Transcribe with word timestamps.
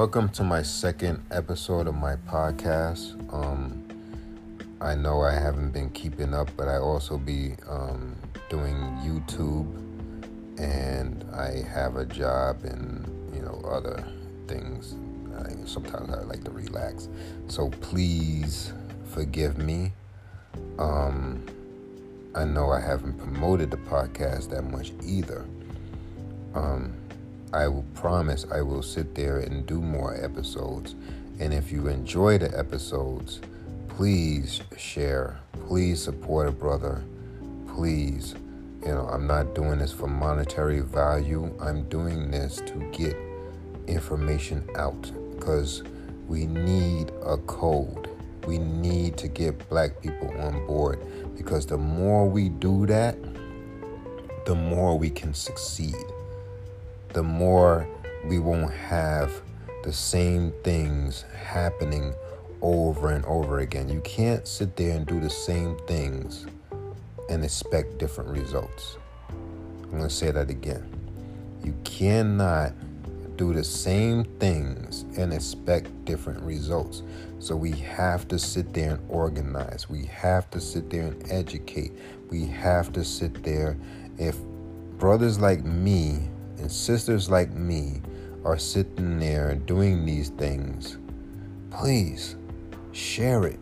welcome 0.00 0.30
to 0.30 0.42
my 0.42 0.62
second 0.62 1.22
episode 1.30 1.86
of 1.86 1.94
my 1.94 2.16
podcast. 2.16 3.12
Um, 3.34 3.84
I 4.80 4.94
know 4.94 5.20
I 5.20 5.34
haven't 5.34 5.72
been 5.72 5.90
keeping 5.90 6.32
up, 6.32 6.48
but 6.56 6.68
I 6.68 6.78
also 6.78 7.18
be 7.18 7.52
um, 7.68 8.16
doing 8.48 8.76
YouTube, 9.04 9.68
and 10.58 11.22
I 11.34 11.62
have 11.68 11.96
a 11.96 12.06
job 12.06 12.64
and 12.64 13.04
you 13.34 13.42
know 13.42 13.60
other 13.70 14.02
things. 14.48 14.94
I, 15.36 15.66
sometimes 15.66 16.08
I 16.14 16.22
like 16.22 16.44
to 16.44 16.50
relax, 16.50 17.10
so 17.48 17.68
please 17.68 18.72
forgive 19.12 19.58
me. 19.58 19.92
Um, 20.78 21.44
I 22.34 22.46
know 22.46 22.70
I 22.70 22.80
haven't 22.80 23.18
promoted 23.18 23.70
the 23.70 23.76
podcast 23.76 24.48
that 24.48 24.62
much 24.62 24.92
either. 25.04 25.44
Um, 26.54 26.94
I 27.52 27.66
will 27.66 27.84
promise 27.94 28.46
I 28.52 28.62
will 28.62 28.82
sit 28.82 29.14
there 29.14 29.38
and 29.38 29.66
do 29.66 29.80
more 29.80 30.14
episodes. 30.22 30.94
And 31.40 31.52
if 31.52 31.72
you 31.72 31.88
enjoy 31.88 32.38
the 32.38 32.56
episodes, 32.56 33.40
please 33.88 34.60
share. 34.76 35.40
Please 35.66 36.02
support 36.02 36.48
a 36.48 36.52
brother. 36.52 37.02
Please. 37.74 38.34
You 38.82 38.94
know, 38.94 39.08
I'm 39.08 39.26
not 39.26 39.54
doing 39.54 39.78
this 39.78 39.92
for 39.92 40.06
monetary 40.06 40.80
value. 40.80 41.52
I'm 41.60 41.88
doing 41.88 42.30
this 42.30 42.62
to 42.66 42.90
get 42.92 43.16
information 43.88 44.68
out 44.76 45.10
because 45.34 45.82
we 46.28 46.46
need 46.46 47.10
a 47.24 47.36
code. 47.36 48.08
We 48.46 48.58
need 48.58 49.16
to 49.18 49.28
get 49.28 49.68
black 49.68 50.00
people 50.00 50.30
on 50.40 50.66
board 50.66 51.00
because 51.36 51.66
the 51.66 51.76
more 51.76 52.28
we 52.28 52.48
do 52.48 52.86
that, 52.86 53.16
the 54.46 54.54
more 54.54 54.96
we 54.96 55.10
can 55.10 55.34
succeed 55.34 55.96
the 57.12 57.22
more 57.22 57.88
we 58.24 58.38
won't 58.38 58.72
have 58.72 59.32
the 59.82 59.92
same 59.92 60.52
things 60.62 61.24
happening 61.44 62.14
over 62.62 63.10
and 63.10 63.24
over 63.24 63.60
again. 63.60 63.88
You 63.88 64.00
can't 64.00 64.46
sit 64.46 64.76
there 64.76 64.96
and 64.96 65.06
do 65.06 65.20
the 65.20 65.30
same 65.30 65.78
things 65.86 66.46
and 67.28 67.44
expect 67.44 67.98
different 67.98 68.30
results. 68.30 68.98
I'm 69.30 69.90
going 69.90 70.02
to 70.02 70.10
say 70.10 70.30
that 70.30 70.50
again. 70.50 70.86
You 71.64 71.74
cannot 71.84 72.72
do 73.36 73.54
the 73.54 73.64
same 73.64 74.24
things 74.38 75.06
and 75.16 75.32
expect 75.32 76.04
different 76.04 76.42
results. 76.42 77.02
So 77.38 77.56
we 77.56 77.70
have 77.72 78.28
to 78.28 78.38
sit 78.38 78.74
there 78.74 78.92
and 78.92 79.10
organize. 79.10 79.88
We 79.88 80.04
have 80.06 80.50
to 80.50 80.60
sit 80.60 80.90
there 80.90 81.06
and 81.06 81.32
educate. 81.32 81.92
We 82.28 82.44
have 82.46 82.92
to 82.92 83.04
sit 83.04 83.42
there. 83.42 83.78
If 84.18 84.36
brothers 84.98 85.40
like 85.40 85.64
me 85.64 86.28
and 86.60 86.70
sisters 86.70 87.28
like 87.28 87.52
me 87.52 88.00
are 88.44 88.58
sitting 88.58 89.18
there 89.18 89.54
doing 89.54 90.04
these 90.06 90.28
things, 90.30 90.98
please 91.70 92.36
share 92.92 93.46
it. 93.46 93.58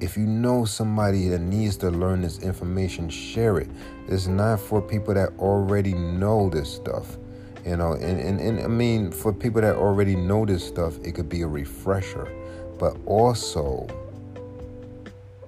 If 0.00 0.16
you 0.16 0.26
know 0.26 0.64
somebody 0.64 1.28
that 1.28 1.40
needs 1.40 1.76
to 1.78 1.90
learn 1.90 2.20
this 2.22 2.40
information, 2.40 3.08
share 3.08 3.58
it. 3.58 3.68
It's 4.08 4.26
not 4.26 4.60
for 4.60 4.82
people 4.82 5.14
that 5.14 5.30
already 5.38 5.94
know 5.94 6.50
this 6.50 6.72
stuff. 6.72 7.16
You 7.64 7.76
know, 7.76 7.94
and, 7.94 8.20
and, 8.20 8.40
and 8.40 8.60
I 8.60 8.68
mean, 8.68 9.10
for 9.10 9.32
people 9.32 9.60
that 9.62 9.74
already 9.74 10.14
know 10.14 10.44
this 10.46 10.64
stuff, 10.64 10.98
it 11.02 11.12
could 11.12 11.28
be 11.28 11.42
a 11.42 11.46
refresher. 11.46 12.30
But 12.78 12.96
also, 13.06 13.86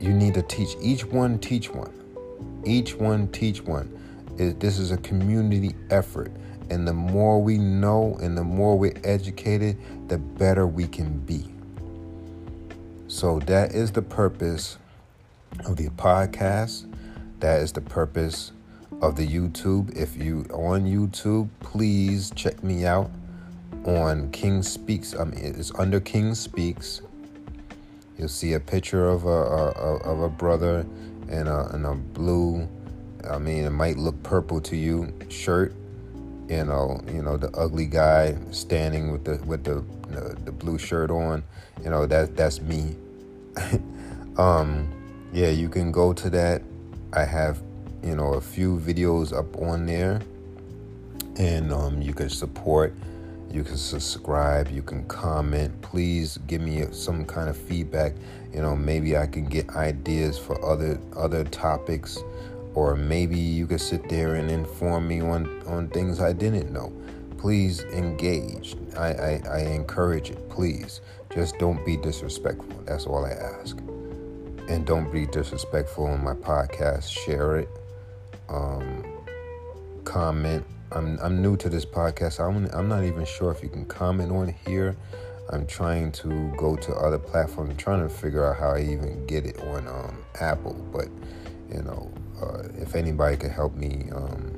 you 0.00 0.12
need 0.12 0.34
to 0.34 0.42
teach 0.42 0.76
each 0.80 1.04
one, 1.04 1.38
teach 1.38 1.70
one. 1.70 1.92
Each 2.64 2.94
one, 2.94 3.28
teach 3.28 3.62
one. 3.62 3.94
This 4.36 4.78
is 4.78 4.92
a 4.92 4.96
community 4.98 5.74
effort. 5.90 6.32
And 6.70 6.86
the 6.86 6.92
more 6.92 7.42
we 7.42 7.58
know 7.58 8.18
and 8.20 8.36
the 8.36 8.44
more 8.44 8.78
we're 8.78 9.00
educated, 9.04 9.78
the 10.08 10.18
better 10.18 10.66
we 10.66 10.86
can 10.86 11.18
be. 11.20 11.46
So 13.08 13.38
that 13.40 13.72
is 13.72 13.92
the 13.92 14.02
purpose 14.02 14.76
of 15.64 15.76
the 15.76 15.88
podcast. 15.90 16.84
That 17.40 17.60
is 17.60 17.72
the 17.72 17.80
purpose 17.80 18.52
of 19.00 19.16
the 19.16 19.26
YouTube. 19.26 19.96
If 19.96 20.16
you 20.16 20.44
on 20.52 20.84
YouTube, 20.84 21.48
please 21.60 22.30
check 22.34 22.62
me 22.62 22.84
out 22.84 23.10
on 23.84 24.30
King 24.30 24.62
Speaks. 24.62 25.14
I 25.14 25.24
mean, 25.24 25.40
it's 25.42 25.72
under 25.76 26.00
King 26.00 26.34
Speaks. 26.34 27.00
You'll 28.18 28.28
see 28.28 28.54
a 28.54 28.60
picture 28.60 29.08
of 29.08 29.24
a, 29.24 29.28
a, 29.28 29.96
of 29.98 30.20
a 30.20 30.28
brother 30.28 30.84
in 31.28 31.46
a, 31.46 31.74
in 31.74 31.84
a 31.84 31.94
blue. 31.94 32.68
I 33.28 33.38
mean, 33.38 33.64
it 33.64 33.70
might 33.70 33.96
look 33.96 34.20
purple 34.22 34.60
to 34.62 34.76
you 34.76 35.12
shirt 35.28 35.72
you 36.48 36.64
know, 36.64 37.00
you 37.12 37.22
know 37.22 37.36
the 37.36 37.50
ugly 37.56 37.86
guy 37.86 38.36
standing 38.50 39.12
with 39.12 39.24
the 39.24 39.36
with 39.44 39.64
the 39.64 39.84
the, 40.08 40.36
the 40.44 40.52
blue 40.52 40.78
shirt 40.78 41.10
on, 41.10 41.42
you 41.82 41.90
know 41.90 42.06
that 42.06 42.36
that's 42.36 42.60
me. 42.60 42.96
um, 44.38 44.88
yeah, 45.32 45.48
you 45.48 45.68
can 45.68 45.92
go 45.92 46.12
to 46.12 46.30
that. 46.30 46.62
I 47.12 47.24
have 47.24 47.60
you 48.02 48.16
know 48.16 48.34
a 48.34 48.40
few 48.40 48.78
videos 48.78 49.36
up 49.36 49.60
on 49.60 49.84
there, 49.84 50.20
and 51.36 51.72
um, 51.72 52.00
you 52.00 52.14
can 52.14 52.30
support. 52.30 52.94
You 53.50 53.64
can 53.64 53.76
subscribe. 53.76 54.70
You 54.70 54.82
can 54.82 55.06
comment. 55.06 55.80
Please 55.80 56.38
give 56.46 56.60
me 56.60 56.84
some 56.92 57.24
kind 57.24 57.48
of 57.48 57.56
feedback. 57.56 58.12
You 58.52 58.62
know, 58.62 58.74
maybe 58.74 59.16
I 59.16 59.26
can 59.26 59.44
get 59.46 59.68
ideas 59.70 60.38
for 60.38 60.62
other 60.64 60.98
other 61.14 61.44
topics 61.44 62.18
or 62.78 62.94
maybe 62.94 63.36
you 63.36 63.66
could 63.66 63.80
sit 63.80 64.08
there 64.08 64.36
and 64.36 64.52
inform 64.52 65.08
me 65.08 65.20
on, 65.20 65.62
on 65.66 65.88
things 65.88 66.20
I 66.20 66.32
didn't 66.32 66.72
know. 66.72 66.92
Please 67.36 67.82
engage. 67.92 68.76
I, 68.96 69.08
I, 69.14 69.42
I 69.50 69.58
encourage 69.62 70.30
it. 70.30 70.48
Please. 70.48 71.00
Just 71.34 71.58
don't 71.58 71.84
be 71.84 71.96
disrespectful. 71.96 72.80
That's 72.84 73.04
all 73.04 73.24
I 73.24 73.30
ask. 73.30 73.76
And 74.68 74.86
don't 74.86 75.10
be 75.10 75.26
disrespectful 75.26 76.06
on 76.06 76.22
my 76.22 76.34
podcast. 76.34 77.10
Share 77.10 77.56
it. 77.56 77.68
Um, 78.48 79.04
comment. 80.04 80.64
I'm, 80.92 81.18
I'm 81.20 81.42
new 81.42 81.56
to 81.56 81.68
this 81.68 81.84
podcast. 81.84 82.38
I'm, 82.38 82.66
I'm 82.72 82.88
not 82.88 83.02
even 83.02 83.24
sure 83.24 83.50
if 83.50 83.60
you 83.60 83.70
can 83.70 83.86
comment 83.86 84.30
on 84.30 84.54
here. 84.64 84.96
I'm 85.50 85.66
trying 85.66 86.12
to 86.12 86.54
go 86.56 86.76
to 86.76 86.94
other 86.94 87.18
platforms. 87.18 87.70
I'm 87.70 87.76
trying 87.76 88.02
to 88.02 88.08
figure 88.08 88.46
out 88.46 88.56
how 88.56 88.70
I 88.70 88.82
even 88.82 89.26
get 89.26 89.46
it 89.46 89.58
on 89.64 89.88
um, 89.88 90.24
Apple. 90.40 90.74
But, 90.92 91.08
you 91.74 91.82
know, 91.82 92.12
uh, 92.40 92.62
if 92.78 92.94
anybody 92.94 93.36
could 93.36 93.50
help 93.50 93.74
me, 93.74 94.08
um, 94.14 94.54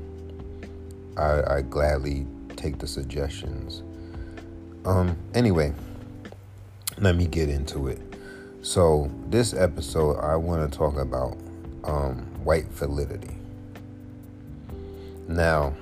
I, 1.16 1.56
I, 1.56 1.62
gladly 1.62 2.26
take 2.56 2.78
the 2.78 2.86
suggestions. 2.86 3.82
Um, 4.84 5.16
anyway, 5.34 5.72
let 6.98 7.16
me 7.16 7.26
get 7.26 7.48
into 7.48 7.88
it. 7.88 8.00
So, 8.62 9.10
this 9.28 9.54
episode, 9.54 10.19
I 10.19 10.36
want 10.36 10.70
to 10.70 10.78
talk 10.78 10.98
about 10.98 11.36
um, 11.84 12.19
white 12.44 12.66
validity. 12.66 13.36
Now, 15.28 15.74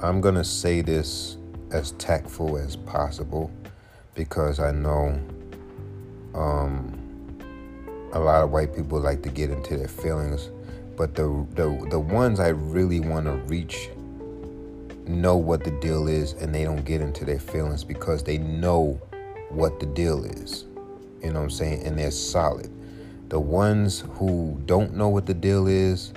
I'm 0.00 0.20
going 0.20 0.34
to 0.34 0.44
say 0.44 0.82
this 0.82 1.36
as 1.72 1.92
tactful 1.92 2.58
as 2.58 2.76
possible 2.76 3.50
because 4.14 4.60
I 4.60 4.72
know 4.72 5.18
um, 6.34 6.99
a 8.12 8.18
lot 8.18 8.42
of 8.42 8.50
white 8.50 8.74
people 8.74 9.00
like 9.00 9.22
to 9.22 9.28
get 9.28 9.50
into 9.50 9.76
their 9.76 9.88
feelings, 9.88 10.50
but 10.96 11.14
the 11.14 11.46
the 11.54 11.86
the 11.90 11.98
ones 11.98 12.40
I 12.40 12.48
really 12.48 13.00
want 13.00 13.26
to 13.26 13.32
reach 13.32 13.88
know 15.06 15.36
what 15.36 15.64
the 15.64 15.70
deal 15.72 16.06
is 16.06 16.34
and 16.34 16.54
they 16.54 16.64
don't 16.64 16.84
get 16.84 17.00
into 17.00 17.24
their 17.24 17.40
feelings 17.40 17.82
because 17.82 18.22
they 18.22 18.38
know 18.38 19.00
what 19.48 19.80
the 19.80 19.86
deal 19.86 20.24
is. 20.24 20.64
You 21.22 21.32
know 21.32 21.40
what 21.40 21.44
I'm 21.44 21.50
saying? 21.50 21.82
And 21.84 21.98
they're 21.98 22.10
solid. 22.10 22.70
The 23.28 23.40
ones 23.40 24.04
who 24.14 24.60
don't 24.66 24.94
know 24.94 25.08
what 25.08 25.26
the 25.26 25.34
deal 25.34 25.66
is, 25.66 26.12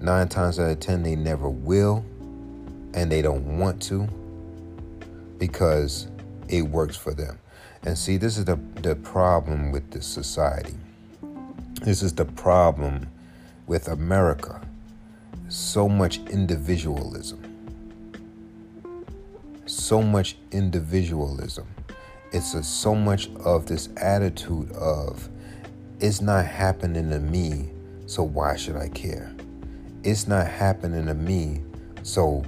nine 0.00 0.28
times 0.28 0.58
out 0.58 0.70
of 0.70 0.80
ten, 0.80 1.02
they 1.02 1.16
never 1.16 1.48
will 1.48 2.04
and 2.94 3.10
they 3.10 3.22
don't 3.22 3.58
want 3.58 3.82
to 3.82 4.08
because 5.38 6.08
it 6.48 6.62
works 6.62 6.96
for 6.96 7.12
them. 7.12 7.38
And 7.82 7.98
see, 7.98 8.16
this 8.16 8.38
is 8.38 8.44
the, 8.44 8.56
the 8.76 8.96
problem 8.96 9.72
with 9.72 9.90
this 9.90 10.06
society. 10.06 10.74
This 11.84 12.02
is 12.02 12.14
the 12.14 12.24
problem 12.24 13.06
with 13.66 13.88
America. 13.88 14.58
So 15.50 15.86
much 15.86 16.16
individualism. 16.30 17.42
So 19.66 20.00
much 20.00 20.38
individualism. 20.50 21.66
It's 22.32 22.54
a, 22.54 22.62
so 22.62 22.94
much 22.94 23.28
of 23.44 23.66
this 23.66 23.90
attitude 23.98 24.72
of, 24.72 25.28
it's 26.00 26.22
not 26.22 26.46
happening 26.46 27.10
to 27.10 27.20
me, 27.20 27.68
so 28.06 28.22
why 28.22 28.56
should 28.56 28.76
I 28.76 28.88
care? 28.88 29.36
It's 30.04 30.26
not 30.26 30.46
happening 30.46 31.04
to 31.04 31.14
me, 31.14 31.60
so 32.02 32.46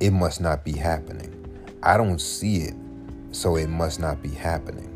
it 0.00 0.10
must 0.10 0.40
not 0.40 0.64
be 0.64 0.72
happening. 0.72 1.32
I 1.84 1.96
don't 1.96 2.20
see 2.20 2.62
it, 2.62 2.74
so 3.30 3.54
it 3.54 3.68
must 3.68 4.00
not 4.00 4.20
be 4.20 4.30
happening. 4.30 4.88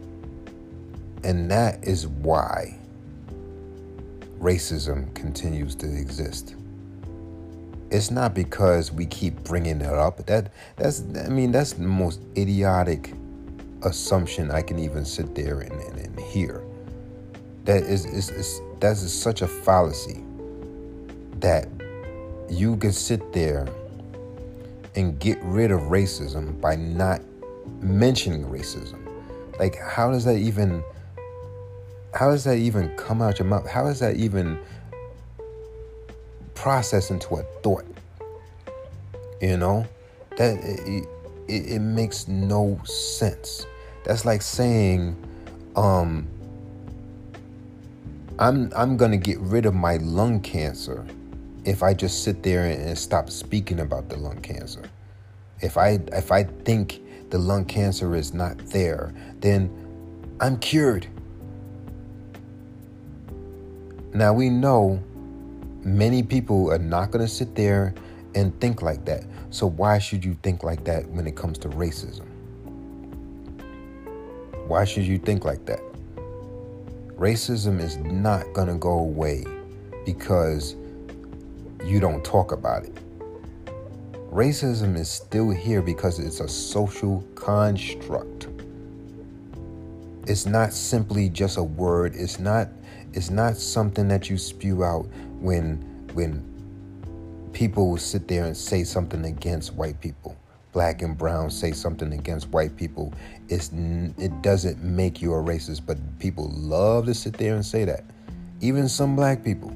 And 1.23 1.49
that 1.53 1.85
is 1.85 2.09
why 2.09 2.81
racism 4.41 5.15
continues 5.15 5.75
to 5.77 5.87
exist. 5.87 6.55
it's 7.91 8.11
not 8.11 8.35
because 8.35 8.93
we 8.93 9.07
keep 9.07 9.43
bringing 9.45 9.81
it 9.81 9.95
up. 9.95 10.27
That 10.27 10.53
that's 10.77 11.05
I 11.25 11.29
mean 11.29 11.53
that's 11.53 11.75
the 11.75 11.85
most 11.85 12.21
idiotic 12.37 13.15
assumption 13.83 14.51
I 14.51 14.63
can 14.63 14.79
even 14.79 15.05
sit 15.05 15.35
there 15.35 15.61
and, 15.61 15.73
and, 15.73 15.99
and 16.01 16.21
hear. 16.21 16.65
That 17.65 17.85
is 17.85 18.07
is, 18.07 18.31
is 18.31 18.61
that 18.81 18.93
is 18.93 19.13
such 19.13 19.43
a 19.43 19.49
fallacy 19.49 20.25
that 21.41 21.69
you 22.51 22.77
can 22.77 22.93
sit 22.93 23.33
there 23.33 23.69
and 24.97 25.19
get 25.19 25.39
rid 25.43 25.71
of 25.71 25.81
racism 25.83 26.61
by 26.61 26.77
not 26.77 27.23
mentioning 27.81 28.45
racism. 28.45 29.01
Like 29.59 29.77
how 29.79 30.11
does 30.11 30.25
that 30.25 30.37
even 30.39 30.85
how 32.15 32.31
does 32.31 32.45
that 32.45 32.59
even 32.59 32.95
come 32.97 33.21
out 33.21 33.39
your 33.39 33.49
mouth? 33.49 33.69
How 33.69 33.85
does 33.85 33.99
that 33.99 34.17
even 34.17 34.59
process 36.55 37.11
into 37.11 37.35
a 37.35 37.43
thought? 37.63 37.85
You 39.41 39.57
know, 39.57 39.87
that 40.37 40.57
it, 40.63 41.07
it, 41.49 41.73
it 41.73 41.79
makes 41.81 42.29
no 42.29 42.81
sense. 42.85 43.67
That's 44.05 44.25
like 44.25 44.43
saying, 44.43 45.17
um, 45.77 46.29
I'm 48.39 48.73
I'm 48.77 48.97
gonna 48.97 49.17
get 49.17 49.39
rid 49.41 49.67
of 49.67 49.75
my 49.75 49.97
lung 49.97 50.41
cancer 50.41 51.05
if 51.65 51.83
I 51.83 51.95
just 51.95 52.23
sit 52.23 52.43
there 52.43 52.65
and 52.67 52.97
stop 52.97 53.29
speaking 53.31 53.81
about 53.81 54.09
the 54.09 54.17
lung 54.17 54.41
cancer. 54.41 54.83
If 55.61 55.77
I 55.77 55.99
if 56.13 56.31
I 56.31 56.45
think 56.45 57.01
the 57.31 57.39
lung 57.39 57.65
cancer 57.65 58.15
is 58.15 58.35
not 58.35 58.57
there, 58.67 59.13
then 59.41 59.71
I'm 60.41 60.59
cured. 60.59 61.07
Now 64.15 64.33
we 64.33 64.49
know 64.49 65.03
many 65.83 66.23
people 66.23 66.71
are 66.73 66.79
not 66.79 67.11
going 67.11 67.25
to 67.25 67.31
sit 67.31 67.57
there 67.57 67.93
and 68.37 68.59
think 68.61 68.81
like 68.81 69.05
that. 69.07 69.25
So 69.51 69.67
why 69.67 69.99
should 69.99 70.25
you 70.25 70.37
think 70.43 70.63
like 70.63 70.85
that 70.85 71.09
when 71.11 71.27
it 71.27 71.35
comes 71.35 71.59
to 71.59 71.69
racism? 71.69 72.27
Why 74.69 74.85
should 74.85 75.03
you 75.03 75.19
think 75.19 75.45
like 75.45 75.67
that? 75.67 75.81
Racism 77.19 77.81
is 77.81 77.97
not 77.97 78.53
going 78.53 78.69
to 78.69 78.75
go 78.75 78.99
away 79.01 79.45
because 80.07 80.77
you 81.85 81.99
don't 81.99 82.25
talk 82.25 82.53
about 82.53 82.85
it. 82.85 82.95
Racism 84.31 84.97
is 84.97 85.11
still 85.11 85.51
here 85.51 85.83
because 85.83 86.21
it's 86.21 86.39
a 86.39 86.49
social 86.49 87.25
construct. 87.35 88.47
It's 90.29 90.47
not 90.47 90.73
simply 90.73 91.29
just 91.29 91.57
a 91.57 91.63
word. 91.63 92.15
It's 92.15 92.39
not 92.39 92.69
it's 93.15 93.31
not 93.31 93.57
something 93.57 94.09
that 94.09 94.29
you 94.29 94.37
spew 94.37 94.85
out 94.85 95.07
when 95.41 95.77
when 96.15 96.43
people 97.53 97.89
will 97.91 97.97
sit 97.97 98.27
there 98.27 98.45
and 98.45 98.57
say 98.57 98.83
something 98.83 99.25
against 99.25 99.73
white 99.75 100.01
people. 100.01 100.37
Black 100.73 101.03
and 101.03 101.17
brown 101.17 101.49
say 101.51 101.71
something 101.71 102.13
against 102.13 102.49
white 102.49 102.77
people. 102.77 103.15
It's 103.49 103.71
it 104.19 104.43
doesn't 104.43 104.83
make 104.83 105.23
you 105.23 105.33
a 105.33 105.37
racist, 105.37 105.87
but 105.87 105.97
people 106.19 106.51
love 106.53 107.07
to 107.07 107.15
sit 107.15 107.35
there 107.35 107.55
and 107.55 107.65
say 107.65 107.85
that. 107.85 108.05
Even 108.61 108.89
some 108.89 109.15
black 109.15 109.45
people, 109.45 109.75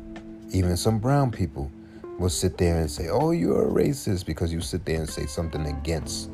even 0.51 0.77
some 0.77 0.99
brown 0.99 1.31
people 1.31 1.71
will 2.19 2.29
sit 2.29 2.59
there 2.59 2.81
and 2.81 2.91
say, 2.91 3.09
"Oh, 3.09 3.31
you're 3.31 3.69
a 3.69 3.71
racist" 3.71 4.27
because 4.27 4.53
you 4.53 4.61
sit 4.61 4.85
there 4.85 4.99
and 4.99 5.09
say 5.09 5.27
something 5.27 5.67
against 5.67 6.31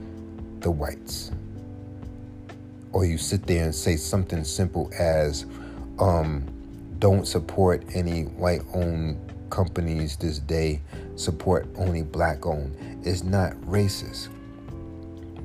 the 0.61 0.71
whites. 0.71 1.31
Or 2.93 3.05
you 3.05 3.19
sit 3.19 3.47
there 3.47 3.65
and 3.65 3.75
say 3.75 3.97
something 3.97 4.45
simple 4.45 4.91
as 4.97 5.45
um, 5.99 6.54
don't 7.05 7.27
support 7.27 7.85
any 7.93 8.23
white 8.23 8.63
owned 8.73 9.21
companies 9.51 10.17
this 10.17 10.39
day, 10.39 10.81
support 11.17 11.69
only 11.77 12.01
black 12.01 12.47
owned. 12.47 12.75
It's 13.05 13.23
not 13.23 13.53
racist. 13.67 14.31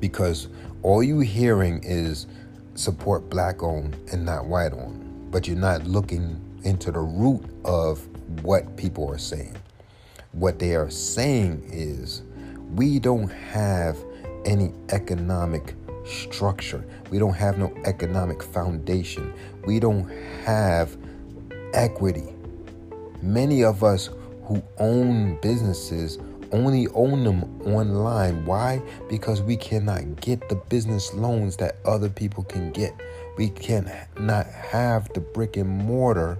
Because 0.00 0.48
all 0.82 1.02
you 1.02 1.20
hearing 1.20 1.82
is 1.84 2.28
support 2.76 3.28
black 3.28 3.62
owned 3.62 3.94
and 4.10 4.24
not 4.24 4.46
white 4.46 4.72
owned. 4.72 5.30
But 5.30 5.46
you're 5.46 5.58
not 5.58 5.84
looking 5.84 6.40
into 6.64 6.90
the 6.90 7.00
root 7.00 7.44
of 7.66 8.08
what 8.42 8.78
people 8.78 9.06
are 9.10 9.18
saying. 9.18 9.54
What 10.32 10.58
they 10.58 10.74
are 10.76 10.88
saying 10.88 11.68
is 11.70 12.22
we 12.74 12.98
don't 12.98 13.28
have 13.28 13.98
any 14.46 14.72
economic 14.88 15.74
structure. 16.06 16.82
We 17.10 17.18
don't 17.18 17.34
have 17.34 17.58
no 17.58 17.70
economic 17.84 18.42
foundation. 18.42 19.34
We 19.66 19.78
don't 19.78 20.08
have 20.46 20.96
equity. 21.74 22.34
Many 23.22 23.64
of 23.64 23.84
us 23.84 24.10
who 24.44 24.62
own 24.78 25.38
businesses 25.40 26.18
only 26.52 26.88
own 26.88 27.24
them 27.24 27.44
online. 27.62 28.44
Why? 28.44 28.82
Because 29.08 29.42
we 29.42 29.56
cannot 29.56 30.20
get 30.20 30.48
the 30.48 30.56
business 30.56 31.14
loans 31.14 31.56
that 31.58 31.76
other 31.84 32.08
people 32.08 32.44
can 32.44 32.72
get. 32.72 32.94
We 33.36 33.50
cannot 33.50 34.46
have 34.46 35.12
the 35.12 35.20
brick 35.20 35.56
and 35.56 35.68
mortar 35.68 36.38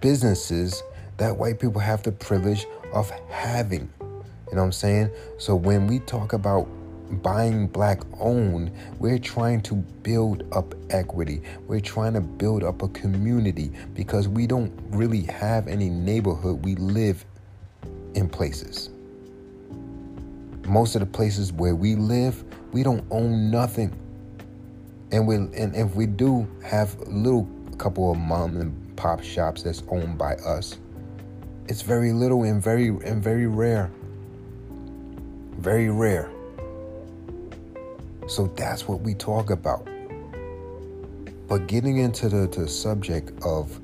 businesses 0.00 0.82
that 1.16 1.36
white 1.36 1.58
people 1.58 1.80
have 1.80 2.02
the 2.02 2.12
privilege 2.12 2.66
of 2.92 3.10
having. 3.30 3.90
You 4.00 4.06
know 4.52 4.60
what 4.60 4.62
I'm 4.66 4.72
saying? 4.72 5.10
So 5.38 5.56
when 5.56 5.86
we 5.86 6.00
talk 6.00 6.32
about 6.32 6.68
buying 7.10 7.66
black 7.66 8.00
owned, 8.18 8.70
we're 8.98 9.18
trying 9.18 9.60
to 9.62 9.74
build 9.74 10.44
up 10.52 10.74
equity. 10.90 11.42
We're 11.66 11.80
trying 11.80 12.14
to 12.14 12.20
build 12.20 12.64
up 12.64 12.82
a 12.82 12.88
community 12.88 13.72
because 13.94 14.28
we 14.28 14.46
don't 14.46 14.72
really 14.90 15.22
have 15.22 15.68
any 15.68 15.88
neighborhood. 15.88 16.64
We 16.64 16.76
live 16.76 17.24
in 18.14 18.28
places. 18.28 18.90
Most 20.66 20.94
of 20.94 21.00
the 21.00 21.06
places 21.06 21.52
where 21.52 21.74
we 21.74 21.94
live, 21.94 22.42
we 22.72 22.82
don't 22.82 23.04
own 23.10 23.50
nothing. 23.50 23.92
And 25.12 25.26
we 25.26 25.36
and 25.36 25.76
if 25.76 25.94
we 25.94 26.06
do 26.06 26.48
have 26.64 26.98
a 27.00 27.10
little 27.10 27.48
couple 27.78 28.10
of 28.10 28.18
mom 28.18 28.56
and 28.56 28.96
pop 28.96 29.22
shops 29.22 29.62
that's 29.62 29.82
owned 29.88 30.16
by 30.16 30.34
us, 30.36 30.78
it's 31.68 31.82
very 31.82 32.12
little 32.12 32.44
and 32.44 32.62
very 32.62 32.88
and 32.88 33.22
very 33.22 33.46
rare. 33.46 33.90
Very 35.58 35.90
rare. 35.90 36.30
So 38.26 38.46
that's 38.56 38.88
what 38.88 39.00
we 39.00 39.14
talk 39.14 39.50
about. 39.50 39.86
But 41.46 41.66
getting 41.66 41.98
into 41.98 42.28
the, 42.28 42.46
the 42.46 42.66
subject 42.66 43.32
of 43.44 43.80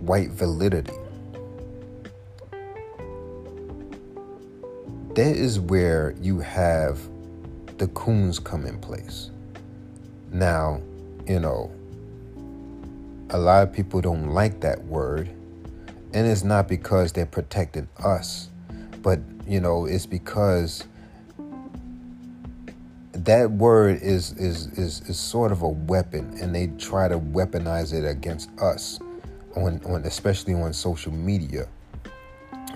white 0.00 0.30
validity, 0.30 0.92
that 5.14 5.36
is 5.36 5.58
where 5.58 6.14
you 6.20 6.38
have 6.40 7.00
the 7.78 7.88
coons 7.88 8.38
come 8.38 8.66
in 8.66 8.78
place. 8.78 9.30
Now, 10.30 10.80
you 11.26 11.40
know, 11.40 11.72
a 13.30 13.38
lot 13.38 13.62
of 13.62 13.72
people 13.72 14.00
don't 14.00 14.30
like 14.30 14.60
that 14.60 14.84
word, 14.84 15.28
and 16.12 16.26
it's 16.26 16.44
not 16.44 16.68
because 16.68 17.12
they're 17.12 17.26
protecting 17.26 17.88
us, 18.04 18.50
but 19.02 19.18
you 19.46 19.60
know, 19.60 19.86
it's 19.86 20.06
because 20.06 20.84
that 23.24 23.50
word 23.50 24.00
is, 24.02 24.32
is 24.32 24.66
is 24.78 25.02
is 25.02 25.18
sort 25.18 25.52
of 25.52 25.62
a 25.62 25.68
weapon, 25.68 26.36
and 26.40 26.54
they 26.54 26.68
try 26.78 27.08
to 27.08 27.18
weaponize 27.18 27.92
it 27.92 28.06
against 28.06 28.50
us, 28.60 28.98
on 29.56 29.80
on 29.84 30.04
especially 30.04 30.54
on 30.54 30.72
social 30.72 31.12
media. 31.12 31.68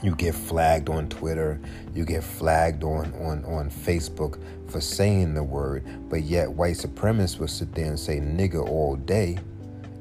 You 0.02 0.14
get 0.16 0.34
flagged 0.34 0.90
on 0.90 1.08
Twitter, 1.08 1.58
you 1.94 2.04
get 2.04 2.22
flagged 2.22 2.84
on 2.84 3.14
on 3.14 3.44
on 3.44 3.70
Facebook 3.70 4.42
for 4.70 4.80
saying 4.80 5.34
the 5.34 5.42
word, 5.42 5.84
but 6.10 6.22
yet 6.22 6.50
white 6.50 6.76
supremacists 6.76 7.38
will 7.38 7.48
sit 7.48 7.74
there 7.74 7.86
and 7.86 7.98
say 7.98 8.18
nigger 8.18 8.68
all 8.68 8.96
day, 8.96 9.38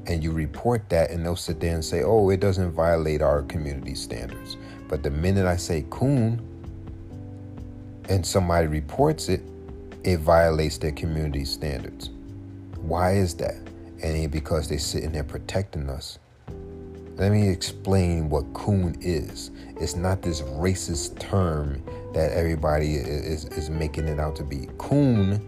and 0.06 0.22
you 0.22 0.30
report 0.32 0.88
that, 0.90 1.10
and 1.10 1.24
they'll 1.24 1.36
sit 1.36 1.60
there 1.60 1.74
and 1.74 1.84
say, 1.84 2.02
oh, 2.02 2.28
it 2.28 2.40
doesn't 2.40 2.72
violate 2.72 3.22
our 3.22 3.42
community 3.42 3.94
standards. 3.94 4.56
But 4.88 5.02
the 5.02 5.10
minute 5.10 5.46
I 5.46 5.56
say 5.56 5.86
coon, 5.88 6.42
and 8.10 8.26
somebody 8.26 8.66
reports 8.66 9.30
it, 9.30 9.40
it 10.04 10.20
violates 10.20 10.78
their 10.78 10.92
community 10.92 11.44
standards. 11.44 12.10
Why 12.82 13.12
is 13.12 13.34
that? 13.36 13.56
And 14.02 14.30
because 14.30 14.68
they're 14.68 14.78
sitting 14.78 15.12
there 15.12 15.24
protecting 15.24 15.88
us. 15.88 16.18
Let 17.16 17.30
me 17.30 17.48
explain 17.48 18.28
what 18.28 18.52
coon 18.54 18.96
is. 19.00 19.50
It's 19.80 19.94
not 19.94 20.20
this 20.20 20.42
racist 20.42 21.18
term 21.20 21.82
that 22.12 22.32
everybody 22.32 22.96
is, 22.96 23.44
is 23.46 23.70
making 23.70 24.08
it 24.08 24.18
out 24.18 24.36
to 24.36 24.44
be. 24.44 24.68
Coon 24.78 25.40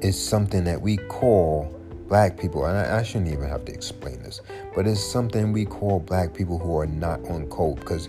is 0.00 0.18
something 0.20 0.64
that 0.64 0.80
we 0.80 0.96
call 0.96 1.64
black 2.08 2.38
people, 2.38 2.66
and 2.66 2.78
I, 2.78 2.98
I, 2.98 3.02
shouldn't 3.02 3.32
even 3.32 3.48
have 3.48 3.64
to 3.64 3.72
explain 3.72 4.22
this, 4.22 4.40
but 4.74 4.86
it's 4.86 5.02
something 5.02 5.52
we 5.52 5.64
call 5.64 5.98
black 5.98 6.34
people 6.34 6.58
who 6.58 6.76
are 6.78 6.86
not 6.86 7.20
on 7.28 7.48
code. 7.48 7.80
Because 7.80 8.08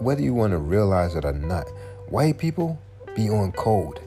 whether 0.00 0.22
you 0.22 0.34
want 0.34 0.52
to 0.52 0.58
realize 0.58 1.14
it 1.14 1.24
or 1.24 1.32
not, 1.32 1.68
white 2.08 2.38
people 2.38 2.78
be 3.14 3.28
on 3.28 3.52
code. 3.52 4.00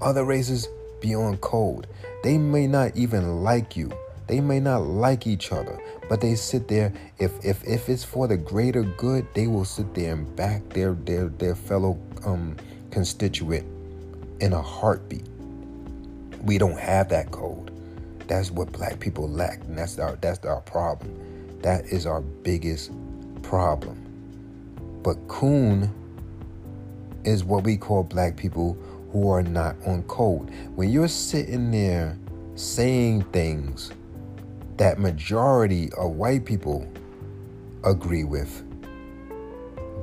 Other 0.00 0.24
races 0.24 0.68
be 1.00 1.14
on 1.14 1.36
code. 1.38 1.86
They 2.22 2.38
may 2.38 2.66
not 2.66 2.96
even 2.96 3.42
like 3.42 3.76
you, 3.76 3.92
They 4.26 4.40
may 4.40 4.60
not 4.60 4.82
like 4.82 5.26
each 5.26 5.52
other, 5.52 5.80
but 6.08 6.20
they 6.20 6.34
sit 6.34 6.68
there. 6.68 6.92
If 7.18 7.32
if 7.44 7.64
if 7.64 7.88
it's 7.88 8.04
for 8.04 8.28
the 8.28 8.36
greater 8.36 8.82
good, 8.82 9.26
they 9.34 9.46
will 9.46 9.64
sit 9.64 9.94
there 9.94 10.12
and 10.12 10.36
back 10.36 10.68
their 10.70 10.92
their 10.92 11.28
their 11.28 11.54
fellow 11.54 11.98
um, 12.26 12.56
constituent 12.90 13.66
in 14.40 14.52
a 14.52 14.60
heartbeat. 14.62 15.26
We 16.44 16.58
don't 16.58 16.78
have 16.78 17.08
that 17.08 17.30
code. 17.30 17.72
That's 18.28 18.50
what 18.50 18.70
black 18.70 19.00
people 19.00 19.28
lack, 19.28 19.64
and 19.64 19.78
that's 19.78 19.98
our 19.98 20.16
that's 20.16 20.44
our 20.44 20.60
problem. 20.60 21.60
That 21.62 21.86
is 21.86 22.04
our 22.06 22.20
biggest 22.20 22.92
problem. 23.42 24.04
But 25.02 25.16
coon 25.28 25.90
is 27.24 27.44
what 27.44 27.64
we 27.64 27.76
call 27.78 28.04
black 28.04 28.36
people 28.36 28.76
who 29.12 29.30
are 29.30 29.42
not 29.42 29.76
on 29.86 30.02
code. 30.04 30.50
When 30.74 30.90
you're 30.90 31.08
sitting 31.08 31.70
there 31.70 32.18
saying 32.54 33.22
things 33.24 33.92
that 34.76 34.98
majority 34.98 35.90
of 35.98 36.12
white 36.12 36.44
people 36.44 36.90
agree 37.84 38.24
with, 38.24 38.64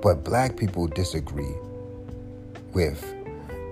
but 0.02 0.24
black 0.24 0.58
people 0.58 0.88
disagree 0.88 1.56
with, 2.74 3.16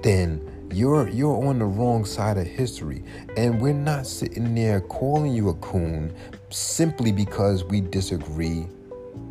then 0.01 0.41
you're 0.73 1.07
you're 1.09 1.45
on 1.45 1.59
the 1.59 1.65
wrong 1.65 2.05
side 2.05 2.37
of 2.37 2.47
history. 2.47 3.03
And 3.37 3.61
we're 3.61 3.73
not 3.73 4.07
sitting 4.07 4.55
there 4.55 4.81
calling 4.81 5.33
you 5.33 5.49
a 5.49 5.53
coon 5.55 6.13
simply 6.49 7.11
because 7.11 7.63
we 7.63 7.81
disagree 7.81 8.67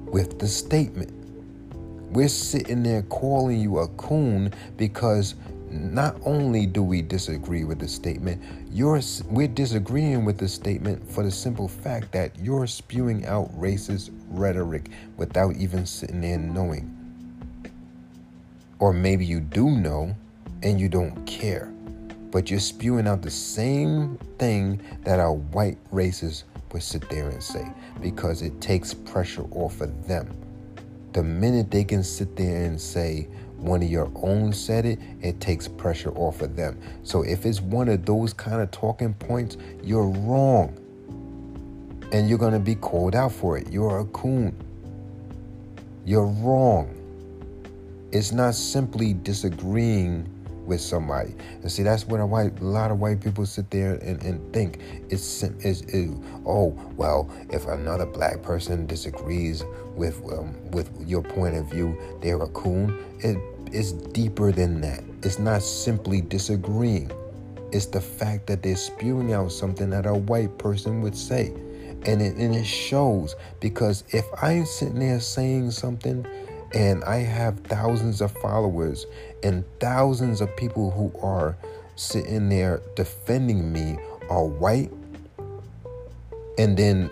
with 0.06 0.38
the 0.38 0.46
statement. 0.46 1.12
We're 2.12 2.28
sitting 2.28 2.82
there 2.82 3.02
calling 3.02 3.58
you 3.58 3.78
a 3.78 3.88
coon 3.88 4.52
because 4.76 5.34
not 5.72 6.16
only 6.24 6.66
do 6.66 6.82
we 6.82 7.02
disagree 7.02 7.64
with 7.64 7.78
the 7.78 7.88
statement, 7.88 8.42
you're 8.70 9.00
we're 9.26 9.48
disagreeing 9.48 10.24
with 10.24 10.38
the 10.38 10.48
statement 10.48 11.10
for 11.10 11.24
the 11.24 11.30
simple 11.30 11.68
fact 11.68 12.12
that 12.12 12.38
you're 12.38 12.66
spewing 12.66 13.24
out 13.26 13.50
racist 13.58 14.10
rhetoric 14.28 14.90
without 15.16 15.56
even 15.56 15.86
sitting 15.86 16.20
there 16.20 16.38
knowing. 16.38 16.98
Or 18.78 18.92
maybe 18.92 19.24
you 19.24 19.40
do 19.40 19.70
know 19.70 20.14
and 20.62 20.80
you 20.80 20.88
don't 20.88 21.24
care, 21.26 21.72
but 22.30 22.50
you're 22.50 22.60
spewing 22.60 23.06
out 23.06 23.22
the 23.22 23.30
same 23.30 24.18
thing 24.38 24.80
that 25.04 25.20
our 25.20 25.34
white 25.34 25.78
racists 25.92 26.44
would 26.72 26.82
sit 26.82 27.08
there 27.08 27.28
and 27.28 27.42
say 27.42 27.70
because 28.00 28.42
it 28.42 28.60
takes 28.60 28.94
pressure 28.94 29.44
off 29.52 29.80
of 29.80 30.06
them. 30.06 30.28
The 31.12 31.22
minute 31.22 31.70
they 31.70 31.84
can 31.84 32.02
sit 32.02 32.36
there 32.36 32.64
and 32.64 32.80
say, 32.80 33.28
one 33.62 33.82
of 33.82 33.88
your 33.88 34.10
own 34.16 34.52
said 34.52 34.84
it, 34.84 34.98
it 35.20 35.40
takes 35.40 35.68
pressure 35.68 36.10
off 36.16 36.42
of 36.42 36.56
them. 36.56 36.78
So 37.04 37.22
if 37.22 37.46
it's 37.46 37.60
one 37.60 37.88
of 37.88 38.04
those 38.04 38.32
kind 38.32 38.60
of 38.60 38.70
talking 38.70 39.14
points, 39.14 39.56
you're 39.82 40.08
wrong. 40.08 40.76
And 42.12 42.28
you're 42.28 42.38
going 42.38 42.52
to 42.52 42.58
be 42.58 42.74
called 42.74 43.14
out 43.14 43.32
for 43.32 43.56
it. 43.56 43.72
You're 43.72 44.00
a 44.00 44.04
coon. 44.06 44.54
You're 46.04 46.26
wrong. 46.26 46.98
It's 48.10 48.32
not 48.32 48.54
simply 48.54 49.14
disagreeing 49.14 50.28
with 50.66 50.80
somebody. 50.80 51.34
And 51.62 51.70
see, 51.70 51.82
that's 51.82 52.06
what 52.06 52.20
a 52.20 52.26
white, 52.26 52.60
a 52.60 52.64
lot 52.64 52.90
of 52.90 53.00
white 53.00 53.20
people 53.20 53.46
sit 53.46 53.70
there 53.70 53.94
and, 53.94 54.22
and 54.22 54.52
think. 54.52 54.80
It's, 55.08 55.42
it's, 55.42 55.80
it, 55.82 56.10
oh, 56.46 56.70
well, 56.96 57.30
if 57.50 57.66
another 57.66 58.06
black 58.06 58.42
person 58.42 58.86
disagrees 58.86 59.64
with 59.94 60.20
um, 60.32 60.54
with 60.70 60.90
your 61.06 61.22
point 61.22 61.56
of 61.56 61.66
view, 61.66 61.98
they're 62.20 62.42
a 62.42 62.48
coon. 62.48 62.98
It, 63.20 63.36
it's 63.72 63.92
deeper 63.92 64.52
than 64.52 64.80
that. 64.82 65.02
It's 65.22 65.38
not 65.38 65.62
simply 65.62 66.20
disagreeing. 66.20 67.10
It's 67.72 67.86
the 67.86 68.00
fact 68.00 68.46
that 68.48 68.62
they're 68.62 68.76
spewing 68.76 69.32
out 69.32 69.50
something 69.50 69.90
that 69.90 70.06
a 70.06 70.14
white 70.14 70.58
person 70.58 71.00
would 71.00 71.16
say. 71.16 71.54
And 72.04 72.20
it, 72.20 72.36
and 72.36 72.54
it 72.54 72.66
shows 72.66 73.34
because 73.60 74.04
if 74.10 74.26
I'm 74.42 74.66
sitting 74.66 74.98
there 74.98 75.20
saying 75.20 75.70
something 75.70 76.26
and 76.74 77.02
I 77.04 77.18
have 77.18 77.60
thousands 77.60 78.20
of 78.20 78.32
followers 78.32 79.06
and 79.42 79.64
thousands 79.78 80.40
of 80.40 80.54
people 80.56 80.90
who 80.90 81.12
are 81.20 81.56
sitting 81.96 82.48
there 82.48 82.82
defending 82.96 83.72
me 83.72 83.98
are 84.28 84.44
white, 84.44 84.90
and 86.58 86.76
then 86.76 87.08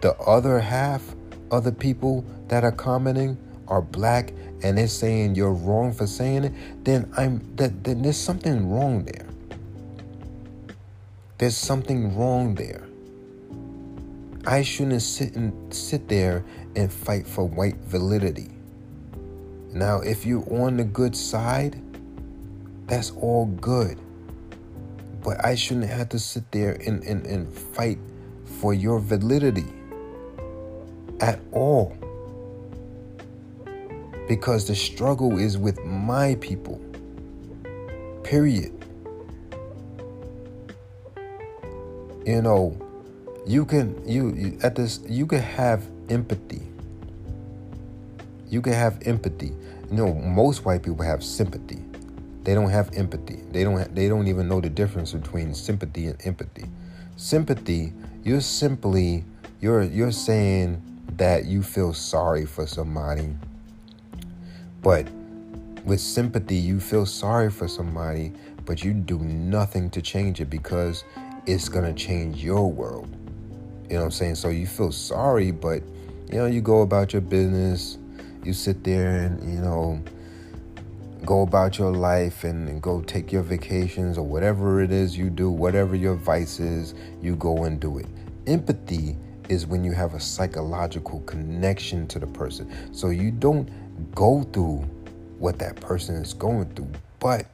the 0.00 0.14
other 0.18 0.60
half 0.60 1.14
of 1.50 1.64
the 1.64 1.72
people 1.72 2.24
that 2.48 2.64
are 2.64 2.72
commenting 2.72 3.38
are 3.68 3.80
black 3.80 4.32
and 4.64 4.78
they're 4.78 4.88
saying 4.88 5.34
you're 5.34 5.52
wrong 5.52 5.92
for 5.92 6.06
saying 6.06 6.44
it, 6.44 6.84
then 6.84 7.12
I'm 7.18 7.54
that 7.56 7.84
then 7.84 8.00
there's 8.00 8.16
something 8.16 8.70
wrong 8.70 9.04
there. 9.04 9.28
There's 11.36 11.56
something 11.56 12.16
wrong 12.16 12.54
there. 12.54 12.82
I 14.46 14.62
shouldn't 14.62 15.02
sit 15.02 15.34
and 15.36 15.72
sit 15.72 16.08
there 16.08 16.42
and 16.76 16.90
fight 16.90 17.26
for 17.26 17.44
white 17.44 17.76
validity. 17.76 18.50
Now, 19.72 20.00
if 20.00 20.24
you're 20.24 20.48
on 20.50 20.78
the 20.78 20.84
good 20.84 21.14
side, 21.14 21.82
that's 22.86 23.10
all 23.10 23.46
good. 23.46 23.98
But 25.22 25.44
I 25.44 25.56
shouldn't 25.56 25.90
have 25.90 26.08
to 26.10 26.18
sit 26.18 26.50
there 26.52 26.72
and, 26.86 27.02
and, 27.04 27.26
and 27.26 27.52
fight 27.52 27.98
for 28.60 28.72
your 28.72 28.98
validity 28.98 29.72
at 31.20 31.40
all. 31.52 31.96
Because 34.28 34.66
the 34.66 34.74
struggle 34.74 35.38
is 35.38 35.58
with 35.58 35.82
my 35.84 36.36
people. 36.36 36.80
Period. 38.22 38.72
You 42.26 42.40
know, 42.40 42.78
you 43.46 43.66
can 43.66 44.02
you, 44.08 44.32
you 44.34 44.58
at 44.62 44.76
this 44.76 45.00
you 45.06 45.26
can 45.26 45.40
have 45.40 45.86
empathy 46.08 46.62
you 48.54 48.62
can 48.62 48.72
have 48.72 49.02
empathy. 49.04 49.52
You 49.90 49.96
know, 49.96 50.14
most 50.14 50.64
white 50.64 50.84
people 50.84 51.04
have 51.04 51.24
sympathy. 51.24 51.82
They 52.44 52.54
don't 52.54 52.70
have 52.70 52.94
empathy. 52.94 53.42
They 53.50 53.64
don't. 53.64 53.78
Have, 53.78 53.94
they 53.94 54.08
don't 54.08 54.28
even 54.28 54.48
know 54.48 54.60
the 54.60 54.70
difference 54.70 55.12
between 55.12 55.54
sympathy 55.54 56.06
and 56.06 56.26
empathy. 56.26 56.66
Sympathy, 57.16 57.92
you're 58.22 58.40
simply 58.40 59.24
you're 59.60 59.82
you're 59.82 60.12
saying 60.12 60.80
that 61.16 61.46
you 61.46 61.62
feel 61.62 61.92
sorry 61.92 62.46
for 62.46 62.66
somebody, 62.66 63.34
but 64.84 65.08
with 65.84 66.00
sympathy, 66.00 66.54
you 66.54 66.78
feel 66.78 67.06
sorry 67.06 67.50
for 67.50 67.66
somebody, 67.66 68.32
but 68.64 68.84
you 68.84 68.94
do 68.94 69.18
nothing 69.18 69.90
to 69.90 70.00
change 70.00 70.40
it 70.40 70.48
because 70.48 71.02
it's 71.46 71.68
gonna 71.68 71.92
change 71.92 72.44
your 72.44 72.70
world. 72.70 73.08
You 73.90 73.94
know 73.94 73.98
what 73.98 74.04
I'm 74.04 74.10
saying? 74.12 74.36
So 74.36 74.50
you 74.50 74.68
feel 74.68 74.92
sorry, 74.92 75.50
but 75.50 75.82
you 76.30 76.38
know 76.38 76.46
you 76.46 76.60
go 76.60 76.82
about 76.82 77.12
your 77.12 77.22
business 77.22 77.98
you 78.44 78.52
sit 78.52 78.84
there 78.84 79.22
and 79.22 79.52
you 79.52 79.60
know 79.60 80.02
go 81.24 81.40
about 81.40 81.78
your 81.78 81.90
life 81.90 82.44
and, 82.44 82.68
and, 82.68 82.82
go 82.82 83.00
take 83.00 83.32
your 83.32 83.42
vacations 83.42 84.18
or 84.18 84.26
whatever 84.26 84.82
it 84.82 84.90
is 84.90 85.16
you 85.16 85.30
do 85.30 85.50
whatever 85.50 85.96
your 85.96 86.14
vice 86.14 86.60
is 86.60 86.94
you 87.22 87.34
go 87.36 87.64
and 87.64 87.80
do 87.80 87.98
it 87.98 88.06
empathy 88.46 89.16
is 89.48 89.66
when 89.66 89.84
you 89.84 89.92
have 89.92 90.14
a 90.14 90.20
psychological 90.20 91.20
connection 91.20 92.06
to 92.06 92.18
the 92.18 92.26
person 92.26 92.70
so 92.92 93.10
you 93.10 93.30
don't 93.30 93.68
go 94.14 94.42
through 94.52 94.78
what 95.38 95.58
that 95.58 95.76
person 95.76 96.14
is 96.16 96.34
going 96.34 96.68
through 96.74 96.90
but 97.18 97.46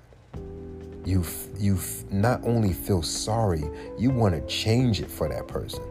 you 1.04 1.24
you 1.58 1.78
not 2.10 2.42
only 2.44 2.72
feel 2.72 3.02
sorry 3.02 3.64
you 3.98 4.10
want 4.10 4.34
to 4.34 4.40
change 4.46 5.00
it 5.00 5.10
for 5.10 5.28
that 5.28 5.48
person 5.48 5.82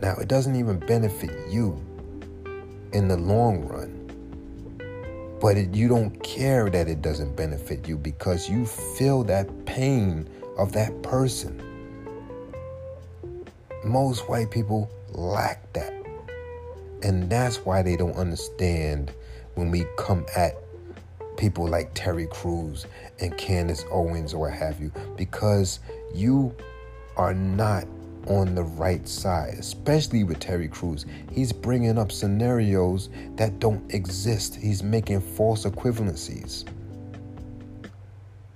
now 0.00 0.14
it 0.16 0.28
doesn't 0.28 0.56
even 0.56 0.78
benefit 0.80 1.48
you 1.50 1.80
in 2.92 3.08
the 3.08 3.16
long 3.16 3.64
run 3.66 4.04
but 5.44 5.58
it, 5.58 5.74
you 5.74 5.88
don't 5.88 6.22
care 6.22 6.70
that 6.70 6.88
it 6.88 7.02
doesn't 7.02 7.36
benefit 7.36 7.86
you 7.86 7.98
because 7.98 8.48
you 8.48 8.64
feel 8.64 9.24
that 9.24 9.66
pain 9.66 10.26
of 10.56 10.72
that 10.72 11.02
person. 11.02 11.60
Most 13.84 14.26
white 14.28 14.50
people 14.50 14.90
lack 15.10 15.70
that. 15.74 15.92
And 17.02 17.28
that's 17.28 17.58
why 17.58 17.82
they 17.82 17.96
don't 17.96 18.16
understand 18.16 19.12
when 19.54 19.70
we 19.70 19.86
come 19.96 20.26
at 20.36 20.56
people 21.36 21.66
like 21.66 21.90
Terry 21.94 22.26
Crews 22.26 22.86
and 23.20 23.36
Candace 23.36 23.84
Owens 23.90 24.34
or 24.34 24.40
what 24.40 24.52
have 24.52 24.80
you, 24.80 24.92
because 25.16 25.80
you 26.14 26.54
are 27.16 27.34
not 27.34 27.86
on 28.26 28.54
the 28.54 28.62
right 28.62 29.06
side, 29.06 29.54
especially 29.54 30.24
with 30.24 30.40
Terry 30.40 30.68
Crews. 30.68 31.04
He's 31.30 31.52
bringing 31.52 31.98
up 31.98 32.10
scenarios 32.10 33.10
that 33.36 33.58
don't 33.58 33.92
exist, 33.92 34.54
he's 34.56 34.82
making 34.82 35.20
false 35.20 35.64
equivalencies. 35.64 36.64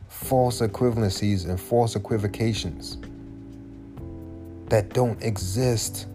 False 0.09 0.61
equivalencies 0.61 1.49
and 1.49 1.61
false 1.61 1.97
equivocations 1.97 2.99
that 4.69 4.91
don't 4.91 5.23
exist. 5.23 6.07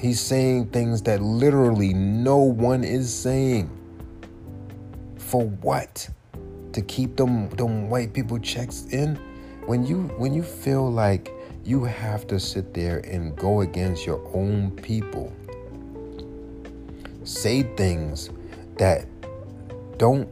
He's 0.00 0.20
saying 0.20 0.70
things 0.70 1.02
that 1.02 1.20
literally 1.20 1.92
no 1.92 2.38
one 2.38 2.82
is 2.84 3.12
saying. 3.12 3.70
For 5.18 5.46
what? 5.46 6.08
To 6.72 6.80
keep 6.82 7.16
them, 7.16 7.50
them 7.50 7.90
white 7.90 8.12
people 8.12 8.38
checks 8.38 8.86
in? 8.90 9.18
when 9.70 9.86
you 9.86 10.02
when 10.18 10.34
you 10.34 10.42
feel 10.42 10.90
like 10.90 11.32
you 11.64 11.84
have 11.84 12.26
to 12.26 12.40
sit 12.40 12.74
there 12.74 12.98
and 13.00 13.36
go 13.36 13.60
against 13.60 14.04
your 14.04 14.20
own 14.34 14.72
people. 14.72 15.32
Say 17.22 17.62
things 17.76 18.30
that 18.78 19.06
don't 19.98 20.28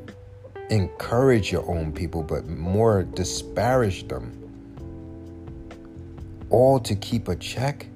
encourage 0.70 1.52
your 1.52 1.68
own 1.70 1.92
people, 1.92 2.24
but 2.24 2.48
more 2.48 3.04
disparage 3.04 4.08
them. 4.08 4.34
All 6.50 6.80
to 6.80 6.96
keep 6.96 7.28
a 7.28 7.36
check? 7.36 7.86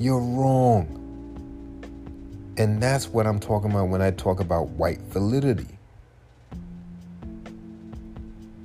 You're 0.00 0.20
wrong. 0.20 0.94
And 2.56 2.80
that's 2.80 3.08
what 3.08 3.26
I'm 3.26 3.40
talking 3.40 3.72
about 3.72 3.88
when 3.88 4.00
I 4.00 4.12
talk 4.12 4.38
about 4.38 4.68
white 4.70 5.00
validity. 5.00 5.76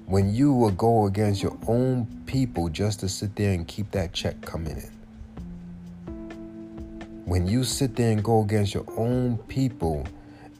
When 0.06 0.32
you 0.32 0.54
will 0.54 0.72
go 0.72 1.08
against 1.08 1.42
your 1.42 1.58
own 1.68 2.06
people 2.28 2.70
just 2.70 3.00
to 3.00 3.10
sit 3.10 3.36
there 3.36 3.52
and 3.54 3.68
keep 3.68 3.90
that 3.92 4.14
check 4.14 4.42
coming 4.42 4.78
in. 4.78 4.92
When 7.26 7.48
you 7.48 7.64
sit 7.64 7.96
there 7.96 8.12
and 8.12 8.24
go 8.24 8.44
against 8.44 8.76
your 8.76 8.86
own 8.96 9.38
people, 9.48 10.06